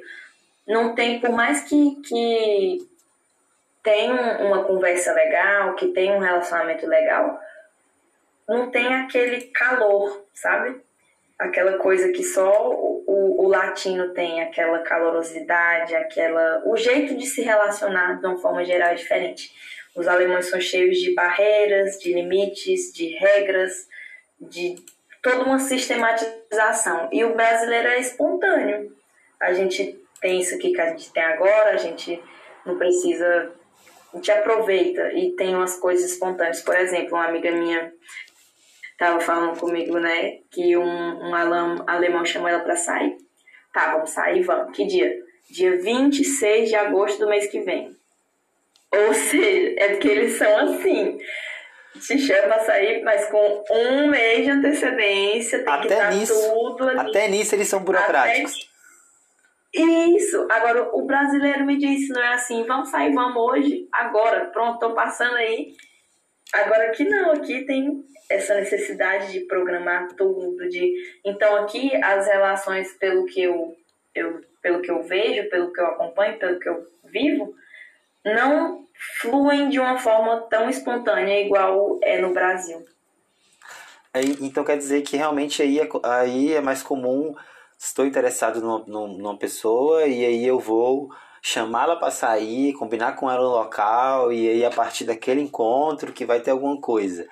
[0.68, 2.78] Não tem, por mais que, que
[3.82, 7.40] tem uma conversa legal, que tem um relacionamento legal,
[8.48, 10.82] não tem aquele calor, sabe?
[11.40, 17.42] aquela coisa que só o, o, latino tem, aquela calorosidade, aquela o jeito de se
[17.42, 19.50] relacionar de uma forma geral é diferente.
[20.00, 23.86] Os alemães são cheios de barreiras, de limites, de regras,
[24.40, 24.78] de
[25.22, 27.10] toda uma sistematização.
[27.12, 28.96] E o brasileiro é espontâneo.
[29.42, 32.18] A gente tem isso aqui que a gente tem agora, a gente
[32.66, 33.52] não precisa
[34.14, 36.62] a gente aproveita e tem umas coisas espontâneas.
[36.62, 37.92] Por exemplo, uma amiga minha
[38.98, 43.18] tava falando comigo, né, que um, um alam, alemão chamou ela para sair.
[43.74, 44.74] Tá, vamos sair, vamos.
[44.74, 45.14] Que dia?
[45.52, 47.99] Dia 26 de agosto do mês que vem.
[48.92, 51.18] Ou seja, é porque eles são assim.
[52.00, 56.54] Te chama pra sair, mas com um mês de antecedência, tem até que estar nisso,
[56.54, 57.10] tudo ali.
[57.10, 58.54] Até nisso eles são burocráticos.
[58.54, 58.70] Até...
[59.72, 60.48] Isso.
[60.50, 64.94] Agora, o brasileiro me disse, não é assim, vamos sair, vamos hoje, agora, pronto, tô
[64.94, 65.74] passando aí.
[66.54, 70.94] Agora aqui não, aqui tem essa necessidade de programar tudo, de
[71.26, 73.76] então aqui as relações pelo que eu,
[74.16, 77.54] eu pelo que eu vejo, pelo que eu acompanho, pelo que eu vivo,
[78.26, 78.86] não
[79.22, 82.86] fluem de uma forma tão espontânea igual é no Brasil.
[84.14, 87.36] Aí, então quer dizer que realmente aí é, aí é mais comum,
[87.78, 91.10] estou interessado numa, numa pessoa e aí eu vou
[91.42, 96.26] chamá-la para sair, combinar com ela no local e aí a partir daquele encontro que
[96.26, 97.28] vai ter alguma coisa.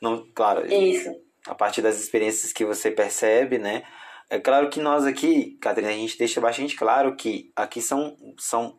[0.00, 0.66] Não, claro.
[0.66, 1.10] Isso.
[1.46, 3.84] A partir das experiências que você percebe, né?
[4.28, 8.76] É claro que nós aqui, Catarina, a gente deixa bastante claro que aqui são, são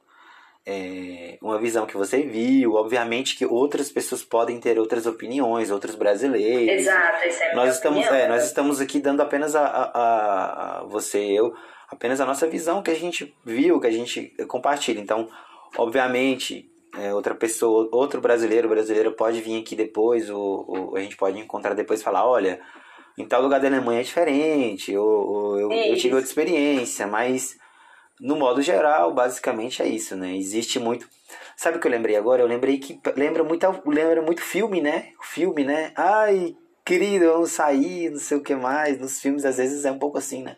[0.65, 5.95] é, uma visão que você viu, obviamente que outras pessoas podem ter outras opiniões, outros
[5.95, 6.81] brasileiros.
[6.81, 8.25] Exato, isso é nós estamos, opinião.
[8.25, 11.53] é, nós estamos aqui dando apenas a, a, a, você e eu,
[11.89, 15.01] apenas a nossa visão que a gente viu, que a gente compartilha.
[15.01, 15.27] Então,
[15.77, 21.17] obviamente, é, outra pessoa, outro brasileiro, brasileiro pode vir aqui depois, ou, ou, a gente
[21.17, 22.61] pode encontrar depois e falar, olha,
[23.17, 27.57] em tal lugar da Alemanha é diferente, ou, ou eu, eu tive outra experiência, mas
[28.19, 30.35] no modo geral, basicamente é isso, né?
[30.35, 31.07] Existe muito.
[31.55, 32.41] Sabe o que eu lembrei agora?
[32.41, 35.11] Eu lembrei que lembra muito, lembra muito filme, né?
[35.21, 35.91] Filme, né?
[35.95, 38.99] Ai, querido, vamos sair, não sei o que mais.
[38.99, 40.55] Nos filmes, às vezes, é um pouco assim, né?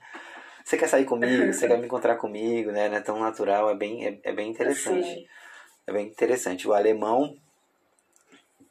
[0.64, 1.54] Você quer sair comigo?
[1.54, 2.90] Você quer me encontrar comigo, né?
[2.90, 5.06] Não é tão natural, é bem, é, é bem interessante.
[5.06, 5.26] Sim.
[5.88, 6.68] É bem interessante.
[6.68, 7.38] O alemão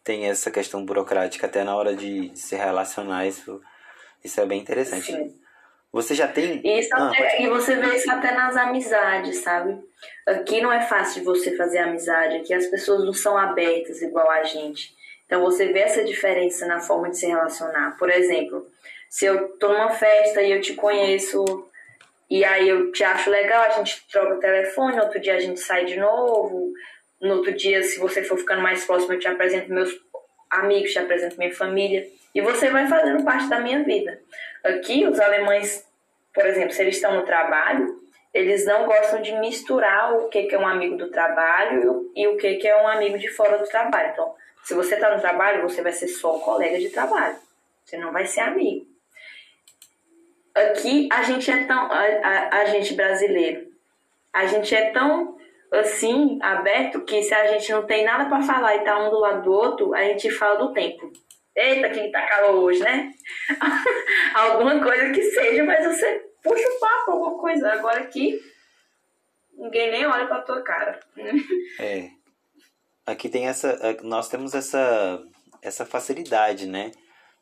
[0.03, 3.27] tem essa questão burocrática até na hora de, de se relacionar.
[3.27, 3.61] Isso,
[4.25, 5.13] isso é bem interessante.
[5.13, 5.44] Sim.
[5.95, 6.61] Você já tem.
[6.65, 9.79] Isso ah, até, e você vê isso até nas amizades, sabe?
[10.27, 14.29] Aqui não é fácil de você fazer amizade, aqui as pessoas não são abertas igual
[14.29, 14.93] a gente.
[15.25, 17.97] Então você vê essa diferença na forma de se relacionar.
[17.97, 18.67] Por exemplo,
[19.09, 21.45] se eu tô numa festa e eu te conheço
[22.29, 25.61] e aí eu te acho legal, a gente troca o telefone, outro dia a gente
[25.61, 26.73] sai de novo,
[27.21, 29.95] no outro dia, se você for ficando mais próximo, eu te apresento meus
[30.51, 32.05] amigos, te apresento minha família.
[32.35, 34.21] E você vai fazendo parte da minha vida.
[34.65, 35.87] Aqui, os alemães,
[36.33, 40.59] por exemplo, se eles estão no trabalho, eles não gostam de misturar o que, é
[40.59, 44.11] um amigo do trabalho e o que, é um amigo de fora do trabalho.
[44.13, 47.37] Então, se você está no trabalho, você vai ser só colega de trabalho.
[47.85, 48.87] Você não vai ser amigo.
[50.55, 51.93] Aqui, a gente é tão.
[51.93, 53.67] A, a, a gente brasileiro,
[54.33, 55.37] a gente é tão
[55.71, 59.19] assim, aberto, que se a gente não tem nada para falar e tá um do
[59.19, 61.13] lado do outro, a gente fala do tempo.
[61.57, 63.13] Eita, que tá calor hoje, né?
[64.35, 67.73] alguma coisa que seja, mas você puxa o papo, alguma coisa.
[67.73, 68.41] Agora aqui,
[69.57, 70.99] ninguém nem olha pra tua cara.
[71.79, 72.11] é.
[73.07, 73.79] Aqui tem essa.
[74.03, 75.23] Nós temos essa,
[75.63, 76.91] essa facilidade, né?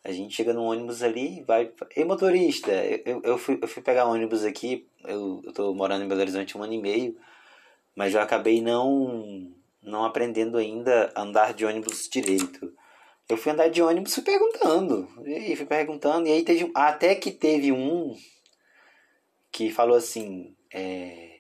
[0.05, 1.73] A gente chega no ônibus ali e vai.
[1.97, 2.73] Ei, motorista!
[3.07, 4.89] Eu, eu, fui, eu fui pegar ônibus aqui.
[5.05, 7.17] Eu, eu tô morando em Belo Horizonte um ano e meio.
[7.95, 9.49] Mas eu acabei não,
[9.81, 12.75] não aprendendo ainda a andar de ônibus direito.
[13.33, 15.09] Eu fui andar de ônibus fui perguntando.
[15.25, 16.29] E fui perguntando.
[16.29, 18.15] E aí teve até que teve um
[19.51, 20.55] que falou assim.
[20.71, 21.39] É,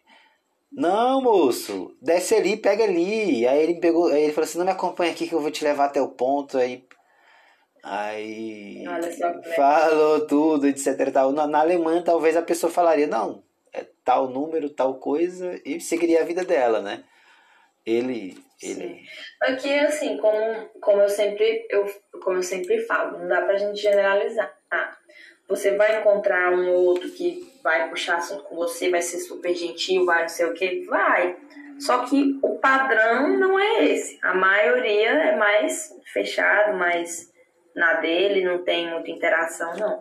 [0.72, 3.46] não, moço, desce ali, pega ali.
[3.46, 5.62] Aí ele pegou, aí ele falou assim, não me acompanha aqui que eu vou te
[5.62, 6.56] levar até o ponto.
[6.56, 6.82] Aí.
[7.84, 8.82] Aí
[9.54, 11.12] falou tudo, etc.
[11.12, 11.30] Tal.
[11.32, 16.22] Na, na Alemanha talvez a pessoa falaria, não, é tal número, tal coisa, e seguiria
[16.22, 17.04] a vida dela, né?
[17.84, 19.02] Ele ele...
[19.42, 21.84] Aqui, assim, como, como, eu sempre, eu,
[22.22, 24.52] como eu sempre falo, não dá pra gente generalizar.
[24.70, 24.96] Ah,
[25.48, 30.04] você vai encontrar um outro que vai puxar assunto com você, vai ser super gentil,
[30.04, 31.36] vai não sei o que, vai.
[31.78, 34.18] Só que o padrão não é esse.
[34.22, 37.30] A maioria é mais fechado, mais
[37.74, 40.00] na dele, não tem muita interação, não.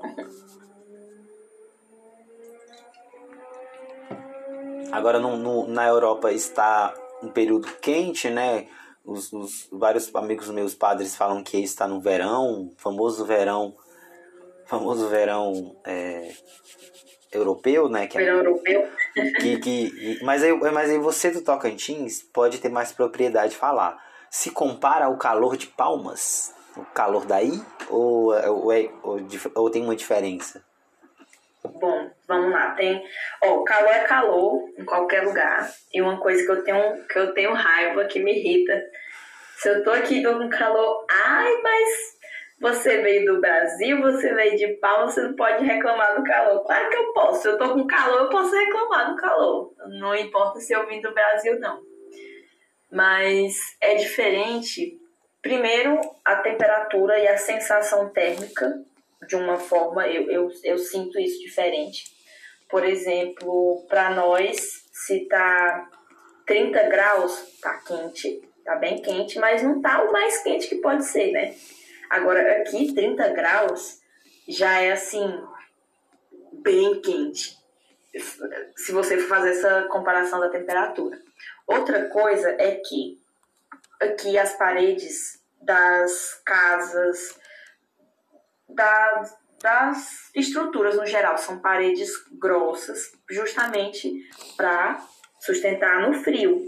[4.92, 8.68] Agora no, no, na Europa está um período quente, né?
[9.04, 13.76] Os, os, vários amigos meus padres falam que está no verão, famoso verão,
[14.66, 16.32] famoso verão é,
[17.32, 18.08] europeu, né?
[18.08, 18.90] Que é verão é, europeu.
[19.40, 23.98] Que, que, mas, aí, mas aí você do Tocantins pode ter mais propriedade de falar.
[24.30, 29.20] Se compara ao calor de Palmas, o calor daí, ou, ou, é, ou,
[29.56, 30.64] ou tem uma diferença?
[31.64, 32.72] Bom, vamos lá.
[32.72, 33.04] Tem,
[33.44, 35.70] ó, calor é calor em qualquer lugar.
[35.94, 38.82] E uma coisa que eu tenho, que eu tenho raiva, que me irrita.
[39.58, 42.18] Se eu tô aqui com calor, ai, mas
[42.60, 46.64] você veio do Brasil, você veio de pau, você não pode reclamar do calor.
[46.64, 47.42] Claro que eu posso.
[47.42, 49.74] Se eu tô com calor, eu posso reclamar do calor.
[50.00, 51.80] Não importa se eu vim do Brasil, não.
[52.92, 55.00] Mas é diferente.
[55.42, 58.84] Primeiro, a temperatura e a sensação térmica
[59.28, 62.06] de uma forma, eu, eu, eu sinto isso diferente.
[62.70, 65.90] Por exemplo, para nós, se tá
[66.46, 71.06] 30 graus, tá quente, tá bem quente, mas não tá o mais quente que pode
[71.06, 71.56] ser, né?
[72.10, 74.00] Agora, aqui, 30 graus
[74.48, 75.42] já é assim,
[76.62, 77.58] bem quente.
[78.76, 81.18] Se você for fazer essa comparação da temperatura.
[81.66, 83.18] Outra coisa é que
[84.02, 87.40] aqui as paredes das casas,
[88.74, 94.12] das, das estruturas no geral, são paredes grossas, justamente
[94.56, 95.00] para
[95.40, 96.62] sustentar no frio.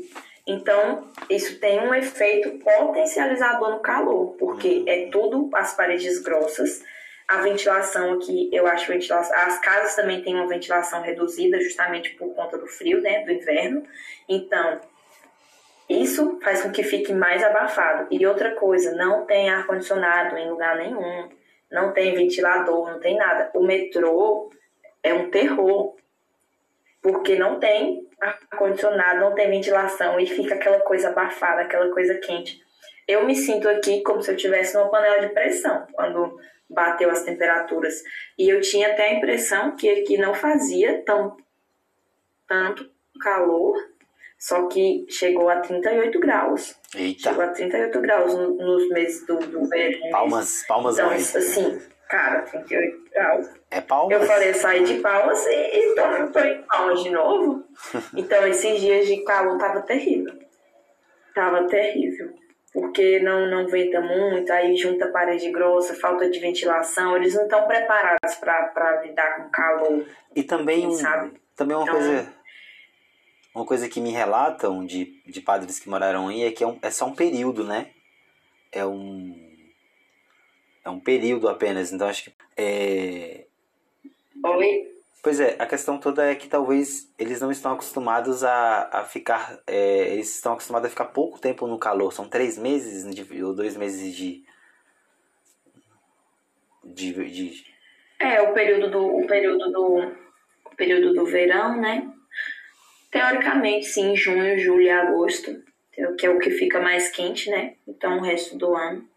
[0.46, 6.84] Então, isso tem um efeito potencializador no calor, porque é tudo as paredes grossas.
[7.26, 9.36] A ventilação aqui, eu acho ventilação.
[9.38, 13.24] As casas também têm uma ventilação reduzida, justamente por conta do frio, né?
[13.24, 13.84] Do inverno.
[14.28, 14.82] Então,
[15.90, 18.08] isso faz com que fique mais abafado.
[18.12, 21.30] E outra coisa, não tem ar-condicionado em lugar nenhum,
[21.74, 23.50] não tem ventilador, não tem nada.
[23.56, 24.52] O metrô
[25.02, 25.96] é um terror,
[27.02, 32.62] porque não tem ar-condicionado, não tem ventilação e fica aquela coisa abafada, aquela coisa quente.
[33.08, 37.24] Eu me sinto aqui como se eu tivesse numa panela de pressão quando bateu as
[37.24, 38.04] temperaturas.
[38.38, 41.36] E eu tinha até a impressão que aqui não fazia tão
[42.48, 43.76] tanto calor,
[44.46, 46.76] só que chegou a 38 graus.
[46.94, 47.30] Eita.
[47.30, 50.10] Chegou a 38 graus no, nos meses do, do verão.
[50.12, 51.34] Palmas, palmas Então, mais.
[51.34, 53.48] assim, cara, 38 graus.
[53.72, 54.20] É palmas?
[54.20, 57.64] Eu falei, eu saí de Palmas e, e tô, tô em Palmas de novo.
[58.18, 60.34] Então, esses dias de calor tava terrível.
[61.34, 62.34] Tava terrível.
[62.74, 67.16] Porque não, não venta muito, aí junta parede grossa, falta de ventilação.
[67.16, 71.32] Eles não estão preparados para lidar com calor, E também, sabe?
[71.56, 72.34] também uma Então- coisa.
[73.54, 76.80] Uma coisa que me relatam de, de padres que moraram aí é que é, um-
[76.82, 77.92] é só um período, né?
[78.72, 79.54] É um.
[80.84, 81.92] É um período apenas.
[81.94, 82.34] Então acho que.
[82.58, 83.46] É,
[84.44, 84.92] Oi?
[85.22, 89.58] Pois é, a questão toda é que talvez eles não estão acostumados a, a ficar.
[89.68, 92.12] é, eles estão acostumados a ficar pouco tempo no calor.
[92.12, 94.44] São três meses de- ou dois meses de.
[96.84, 97.66] de, de
[98.20, 99.98] É, o período do, o período do,
[100.66, 102.13] o período do verão, né?
[103.14, 105.64] Teoricamente, sim, junho, julho e agosto,
[106.18, 107.76] que é o que fica mais quente, né?
[107.88, 109.08] Então, o resto do ano.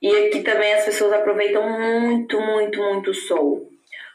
[0.00, 3.68] E aqui também as pessoas aproveitam muito, muito, muito o sol.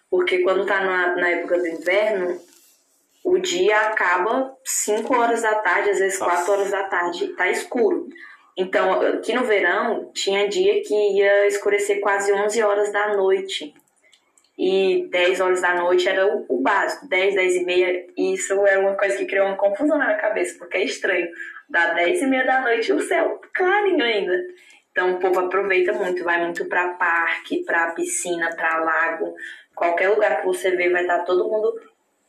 [0.10, 2.42] Porque quando tá na, na época do inverno,
[3.24, 6.38] o dia acaba 5 horas da tarde, às vezes Nossa.
[6.38, 8.10] 4 horas da tarde, tá escuro.
[8.58, 13.72] Então, aqui no verão, tinha dia que ia escurecer quase 11 horas da noite.
[14.60, 18.06] E 10 horas da noite era o, o básico, 10, 10 e meia.
[18.18, 21.30] E isso era uma coisa que criou uma confusão na minha cabeça, porque é estranho.
[21.70, 24.38] Dá 10 e meia da noite e o céu clarinho ainda.
[24.92, 29.34] Então, o povo aproveita muito, vai muito pra parque, pra piscina, pra lago.
[29.74, 31.80] Qualquer lugar que você vê, vai estar todo mundo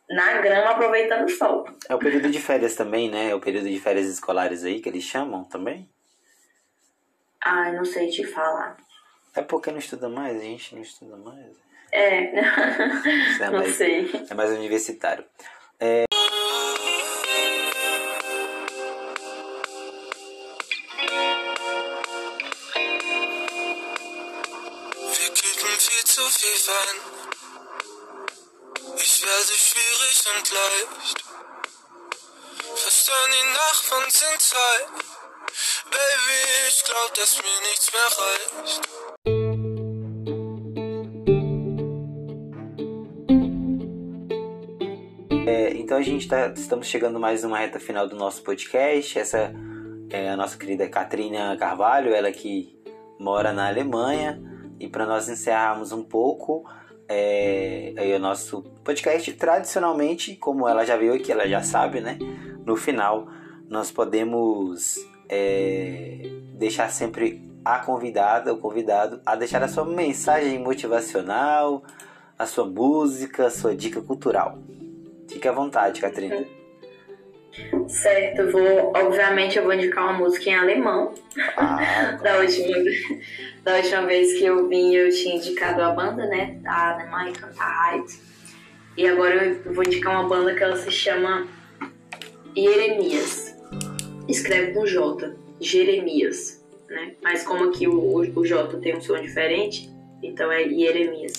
[0.09, 1.66] na grama aproveitando o sol.
[1.89, 3.31] É o período de férias também, né?
[3.31, 5.89] É o período de férias escolares aí que eles chamam também.
[7.45, 8.76] Ai, não sei te falar.
[9.35, 11.69] É porque não estuda mais, a gente não estuda mais.
[11.93, 12.41] É,
[13.30, 14.11] Isso é não mais, sei.
[14.30, 15.24] é mais universitário.
[25.12, 26.97] Wir kippen viel zu viel Wein.
[28.97, 31.24] Ich werde schwierig und leicht.
[33.12, 34.86] An die Nachbarn sind high.
[35.91, 38.88] Baby, ich glaub, dass mir nichts mehr reicht.
[45.91, 49.18] Então a gente tá, estamos chegando mais numa reta final do nosso podcast.
[49.18, 49.53] Essa
[50.09, 52.80] é a nossa querida Katrina Carvalho, ela que
[53.18, 54.41] mora na Alemanha.
[54.78, 56.64] E para nós encerrarmos um pouco
[57.09, 62.16] é, o nosso podcast, tradicionalmente, como ela já veio aqui, ela já sabe, né?
[62.64, 63.26] No final,
[63.68, 64.95] nós podemos
[65.28, 66.20] é,
[66.55, 71.82] deixar sempre a convidada, o convidado, a deixar a sua mensagem motivacional,
[72.38, 74.57] a sua música, a sua dica cultural.
[75.31, 76.45] Fique à vontade, Catrina.
[77.89, 78.93] Certo, eu vou.
[78.97, 81.14] Obviamente, eu vou indicar uma música em alemão.
[81.57, 82.78] Ah, Da última,
[83.64, 86.59] da última vez que eu vim, eu tinha indicado a banda, né?
[86.62, 88.20] Da Alemanha, Cantar Heights.
[88.97, 91.47] E agora eu vou indicar uma banda que ela se chama
[92.57, 93.57] Jeremias.
[94.28, 95.35] Escreve com J.
[95.61, 97.14] Jeremias, né?
[97.22, 99.91] Mas como aqui o, o, o J tem um som diferente,
[100.22, 101.33] então é Jeremias.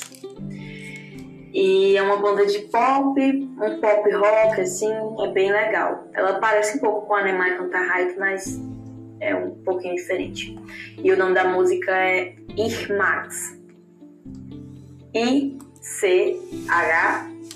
[1.53, 6.07] E é uma banda de pop, um pop rock, assim, é bem legal.
[6.13, 8.59] Ela parece um pouco com a Alemanha Cantar Heights, mas
[9.19, 10.57] é um pouquinho diferente.
[10.97, 13.59] E o nome da música é Ich Mag's.
[15.13, 15.61] I-C-H.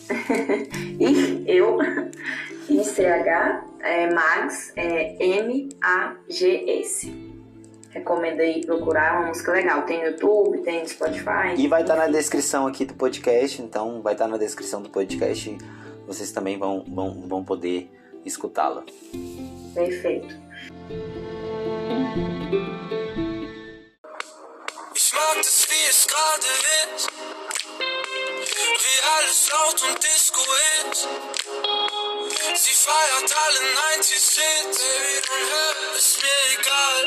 [1.00, 1.80] Ich, eu.
[2.70, 3.66] I-C-H.
[3.80, 7.12] É, Mags é M-A-G-S.
[7.96, 9.84] Recomendo aí procurar, é uma música legal.
[9.84, 11.56] Tem no YouTube, tem no Spotify.
[11.58, 15.58] E vai estar na descrição aqui do podcast, então vai estar na descrição do podcast.
[16.06, 17.90] Vocês também vão, vão, vão poder
[18.26, 18.84] escutá-la.
[19.74, 20.36] Perfeito.
[24.94, 26.48] Ich mag das, wie es gerade
[26.98, 27.10] ist.
[28.84, 30.42] Wie alles laut und Disco
[30.92, 31.08] ist.
[32.54, 34.78] Sie feiert alle 90s Hits.
[34.78, 35.98] Baby.
[35.98, 37.02] Ist mir egal,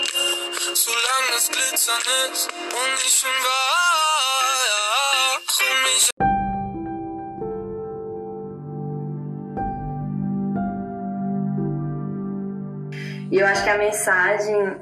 [0.75, 2.49] solange das Glitzern ist.
[2.49, 3.25] Und ich
[13.31, 14.81] E eu acho que a mensagem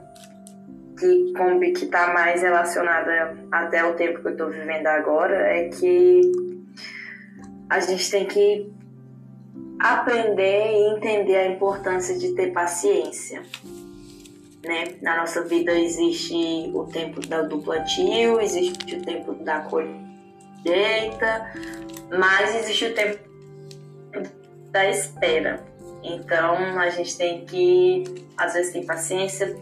[0.96, 5.68] que combi que está mais relacionada até o tempo que eu estou vivendo agora é
[5.68, 6.20] que
[7.68, 8.72] a gente tem que
[9.78, 13.42] aprender e entender a importância de ter paciência.
[14.64, 14.96] Né?
[15.00, 21.52] Na nossa vida existe o tempo do plantio, existe o tempo da colheita,
[22.10, 23.18] mas existe o tempo
[24.70, 25.64] da espera.
[26.02, 29.56] Então a gente tem que, às vezes, ter paciência,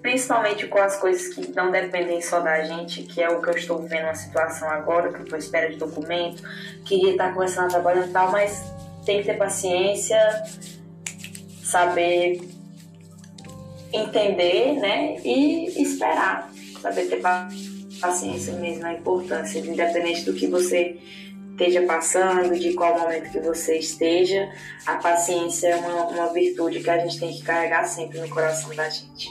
[0.00, 3.54] principalmente com as coisas que não dependem só da gente, que é o que eu
[3.54, 6.42] estou vivendo uma situação agora, que eu estou à espera de documento,
[6.84, 8.72] queria estar começando a trabalhar e tal, mas
[9.04, 10.18] tem que ter paciência,
[11.62, 12.40] saber
[13.92, 15.16] entender, né?
[15.24, 16.50] E esperar,
[16.80, 17.20] saber ter
[18.00, 20.98] paciência mesmo, a importância, independente do que você
[21.50, 24.50] esteja passando, de qual momento que você esteja,
[24.86, 28.74] a paciência é uma, uma virtude que a gente tem que carregar sempre no coração
[28.74, 29.28] da gente.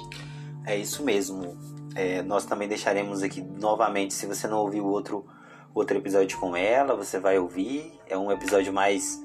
[0.66, 1.58] É isso mesmo.
[1.96, 5.26] É, nós também deixaremos aqui novamente, se você não ouviu outro,
[5.74, 7.92] outro episódio com ela, você vai ouvir.
[8.08, 9.20] É um episódio mais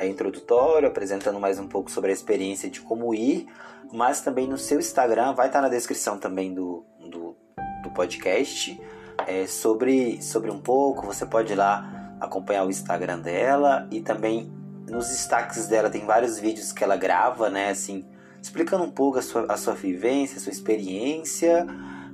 [0.00, 3.46] é, introdutório, apresentando mais um pouco sobre a experiência de como ir,
[3.92, 7.36] mas também no seu Instagram, vai estar na descrição também do, do,
[7.82, 8.80] do podcast,
[9.26, 14.50] é, sobre, sobre um pouco, você pode ir lá acompanhar o Instagram dela e também
[14.88, 18.06] nos destaques dela tem vários vídeos que ela grava, né, assim,
[18.40, 21.66] explicando um pouco a sua, a sua vivência, a sua experiência,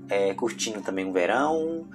[0.08, 1.86] é, curtindo também o verão.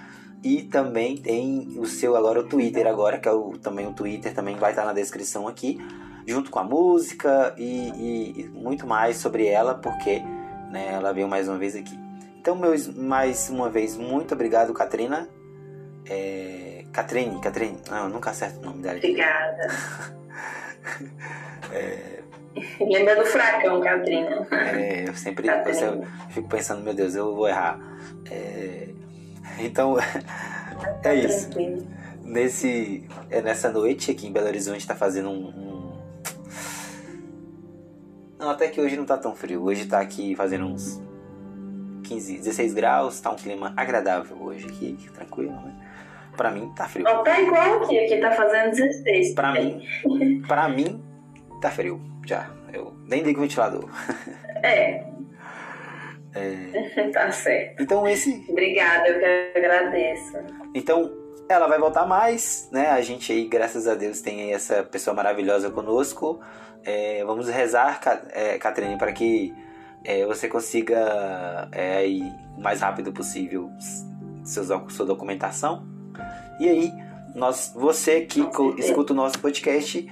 [0.44, 4.34] E também tem o seu agora o Twitter agora, que é o, também o Twitter
[4.34, 5.80] também vai estar na descrição aqui,
[6.26, 10.20] junto com a música e, e muito mais sobre ela, porque
[10.72, 11.98] né, ela veio mais uma vez aqui.
[12.40, 15.30] Então, meus, mais uma vez, muito obrigado, Katrina.
[16.10, 18.98] É, Catrine, Catrine, não, eu nunca acerto o nome dela.
[18.98, 19.68] Obrigada.
[21.72, 22.22] é,
[22.80, 24.48] Lembra do fracão, Catrina.
[24.52, 27.80] É, eu sempre eu, eu fico pensando, meu Deus, eu vou errar.
[28.30, 28.90] É,
[29.60, 29.98] então,
[31.04, 31.50] é isso.
[32.24, 35.94] Nesse, é nessa noite aqui em Belo Horizonte está fazendo um, um,
[38.40, 39.64] Não, até que hoje não tá tão frio.
[39.64, 41.02] Hoje tá aqui fazendo uns
[42.04, 45.76] 15, 16 graus, tá um clima agradável hoje aqui, tranquilo, né?
[46.38, 47.04] Pra mim tá frio.
[47.04, 49.34] Não, tá igual aqui, aqui tá fazendo 16.
[49.34, 49.86] Pra mim,
[50.48, 51.04] pra mim
[51.60, 52.50] tá frio já.
[52.72, 53.90] Eu nem ligo o ventilador.
[54.64, 55.08] É.
[56.34, 57.10] é.
[57.12, 57.82] tá certo.
[57.82, 58.46] Então esse.
[58.50, 60.38] Obrigada, eu que agradeço.
[60.74, 61.12] Então
[61.50, 62.90] ela vai voltar mais, né?
[62.90, 66.40] A gente aí, graças a Deus, tem aí essa pessoa maravilhosa conosco.
[66.84, 68.00] É, vamos rezar,
[68.32, 69.54] é, Catrine, para que
[70.04, 72.22] é, você consiga é, aí,
[72.58, 73.70] o mais rápido possível
[74.44, 75.86] seus, sua documentação.
[76.60, 76.92] E aí,
[77.36, 78.42] nós, você que
[78.78, 80.10] escuta o nosso podcast,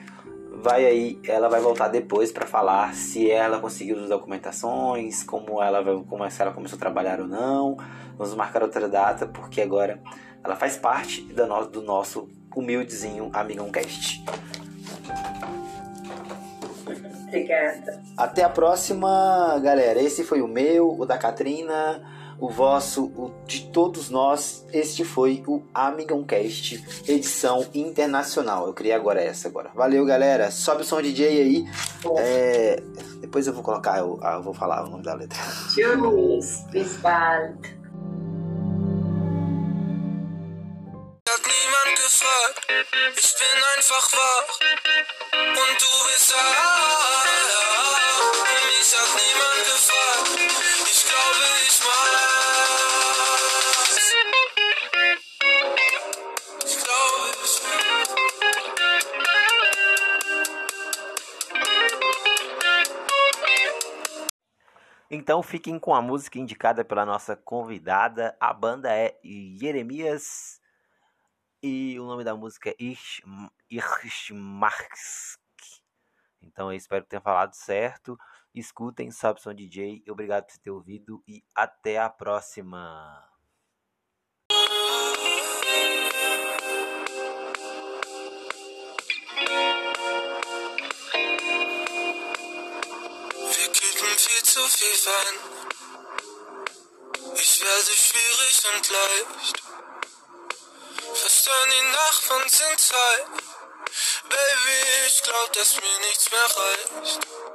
[0.61, 5.81] vai aí, ela vai voltar depois para falar se ela conseguiu as documentações, como ela
[5.81, 7.77] vai, como se ela começou a trabalhar ou não.
[8.17, 10.01] Vamos marcar outra data porque agora
[10.43, 14.23] ela faz parte da no, do nosso humildezinho Amigão Cast.
[17.27, 18.01] Obrigada.
[18.17, 20.01] Até a próxima, galera.
[20.01, 22.01] Esse foi o meu, o da Katrina,
[22.39, 24.65] o vosso, o de todos nós.
[24.71, 28.67] Este foi o Amigão Cast, edição internacional.
[28.67, 29.71] Eu criei agora essa agora.
[29.75, 30.49] Valeu, galera.
[30.51, 31.65] Sobe o som DJ aí.
[32.17, 32.81] É...
[33.19, 35.37] Depois eu vou colocar, eu, eu vou falar o nome da letra.
[35.69, 37.79] Tschüss, bis bald.
[41.29, 42.65] Hat niemand gefragt,
[43.15, 44.51] ich bin einfach wach
[45.61, 47.88] und du bist da.
[48.79, 50.39] Hat niemand gefragt,
[50.89, 51.79] ich glaube ich.
[53.97, 54.23] Ich
[56.65, 57.59] ich
[65.11, 68.37] Então fiquem com a música indicada pela nossa convidada.
[68.39, 70.61] A banda é Jeremias
[71.61, 73.21] e o nome da música é Ish,
[73.69, 75.37] Irschmarsk.
[76.41, 78.17] Então eu espero que tenha falado certo.
[78.53, 80.03] Escutem Sobson DJ.
[80.09, 83.29] Obrigado por ter ouvido e até a próxima.
[94.49, 95.35] Zu viel Wein.
[97.35, 99.63] Es werde schwierig und leicht.
[101.13, 103.27] Verstehen die Nachbarn sind Zeit.
[104.27, 107.39] Baby, ich glaub, dass mir nichts mehr reicht.